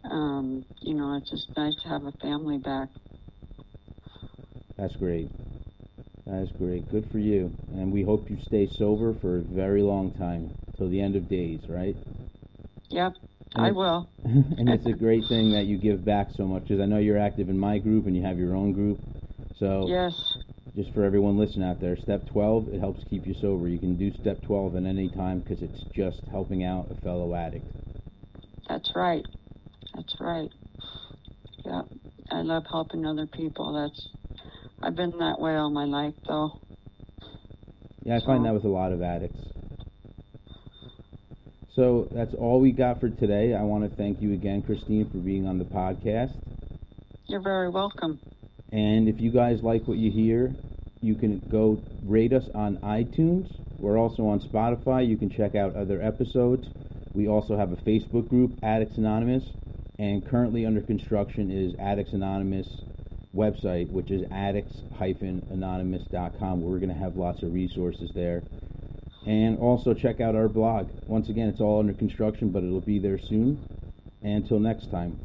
um 0.09 0.65
you 0.81 0.93
know 0.93 1.15
it's 1.15 1.29
just 1.29 1.47
nice 1.55 1.75
to 1.83 1.89
have 1.89 2.03
a 2.03 2.11
family 2.21 2.57
back. 2.57 2.89
That's 4.77 4.95
great 4.97 5.29
that's 6.31 6.51
great. 6.57 6.89
Good 6.91 7.07
for 7.11 7.19
you. 7.19 7.51
And 7.73 7.91
we 7.91 8.03
hope 8.03 8.29
you 8.29 8.37
stay 8.47 8.69
sober 8.77 9.13
for 9.21 9.37
a 9.37 9.41
very 9.41 9.81
long 9.81 10.11
time, 10.11 10.51
till 10.77 10.89
the 10.89 11.01
end 11.01 11.15
of 11.15 11.29
days, 11.29 11.59
right? 11.67 11.95
Yep, 12.89 13.13
and 13.55 13.65
I 13.65 13.71
will. 13.71 14.09
and 14.23 14.69
it's 14.69 14.85
a 14.85 14.93
great 14.93 15.27
thing 15.27 15.51
that 15.51 15.65
you 15.65 15.77
give 15.77 16.05
back 16.05 16.29
so 16.35 16.45
much, 16.45 16.63
because 16.63 16.79
I 16.79 16.85
know 16.85 16.99
you're 16.99 17.19
active 17.19 17.49
in 17.49 17.57
my 17.57 17.77
group 17.77 18.05
and 18.05 18.15
you 18.15 18.23
have 18.23 18.37
your 18.37 18.55
own 18.55 18.73
group. 18.73 18.99
So 19.59 19.87
yes, 19.87 20.37
just 20.75 20.93
for 20.93 21.03
everyone 21.03 21.37
listening 21.37 21.67
out 21.67 21.81
there, 21.81 21.97
step 21.97 22.25
12 22.27 22.73
it 22.73 22.79
helps 22.79 23.03
keep 23.09 23.27
you 23.27 23.35
sober. 23.41 23.67
You 23.67 23.77
can 23.79 23.97
do 23.97 24.11
step 24.21 24.41
12 24.43 24.75
at 24.77 24.85
any 24.85 25.09
time 25.09 25.41
because 25.41 25.61
it's 25.61 25.83
just 25.95 26.21
helping 26.31 26.63
out 26.63 26.87
a 26.89 26.95
fellow 27.01 27.35
addict. 27.35 27.65
That's 28.69 28.91
right. 28.95 29.25
That's 29.93 30.15
right. 30.19 30.49
Yeah, 31.65 31.81
I 32.31 32.41
love 32.41 32.63
helping 32.71 33.05
other 33.05 33.27
people. 33.27 33.73
That's 33.73 34.07
I've 34.83 34.95
been 34.95 35.17
that 35.19 35.39
way 35.39 35.55
all 35.55 35.69
my 35.69 35.85
life, 35.85 36.15
though. 36.27 36.59
Yeah, 38.03 38.15
I 38.15 38.19
so. 38.19 38.25
find 38.25 38.45
that 38.45 38.53
with 38.53 38.63
a 38.63 38.69
lot 38.69 38.91
of 38.91 39.01
addicts. 39.01 39.39
So 41.75 42.07
that's 42.11 42.33
all 42.33 42.59
we 42.59 42.71
got 42.71 42.99
for 42.99 43.09
today. 43.09 43.53
I 43.53 43.61
want 43.61 43.89
to 43.89 43.95
thank 43.95 44.21
you 44.21 44.33
again, 44.33 44.61
Christine, 44.61 45.09
for 45.09 45.19
being 45.19 45.47
on 45.47 45.57
the 45.57 45.65
podcast. 45.65 46.33
You're 47.27 47.41
very 47.41 47.69
welcome. 47.69 48.19
And 48.71 49.07
if 49.07 49.21
you 49.21 49.31
guys 49.31 49.59
like 49.61 49.87
what 49.87 49.97
you 49.97 50.11
hear, 50.11 50.53
you 51.01 51.15
can 51.15 51.39
go 51.49 51.81
rate 52.03 52.33
us 52.33 52.43
on 52.55 52.77
iTunes. 52.77 53.53
We're 53.77 53.97
also 53.97 54.23
on 54.27 54.39
Spotify. 54.41 55.07
You 55.07 55.17
can 55.17 55.29
check 55.29 55.55
out 55.55 55.75
other 55.75 56.01
episodes. 56.01 56.67
We 57.13 57.27
also 57.27 57.57
have 57.57 57.71
a 57.71 57.77
Facebook 57.77 58.29
group, 58.29 58.51
Addicts 58.63 58.97
Anonymous, 58.97 59.43
and 59.99 60.27
currently 60.27 60.65
under 60.65 60.81
construction 60.81 61.51
is 61.51 61.73
Addicts 61.79 62.13
Anonymous 62.13 62.67
website, 63.35 63.91
which 63.91 64.09
is 64.11 64.23
addicts-anonymous.com, 64.31 66.61
we're 66.61 66.79
going 66.79 66.93
to 66.93 66.95
have 66.95 67.15
lots 67.15 67.43
of 67.43 67.53
resources 67.53 68.11
there. 68.13 68.43
And 69.25 69.57
also 69.59 69.93
check 69.93 70.19
out 70.19 70.35
our 70.35 70.49
blog. 70.49 70.89
Once 71.07 71.29
again, 71.29 71.47
it's 71.47 71.61
all 71.61 71.79
under 71.79 71.93
construction, 71.93 72.49
but 72.49 72.61
it'll 72.63 72.81
be 72.81 72.99
there 72.99 73.19
soon. 73.19 73.65
And 74.21 74.43
until 74.43 74.59
next 74.59 74.91
time. 74.91 75.17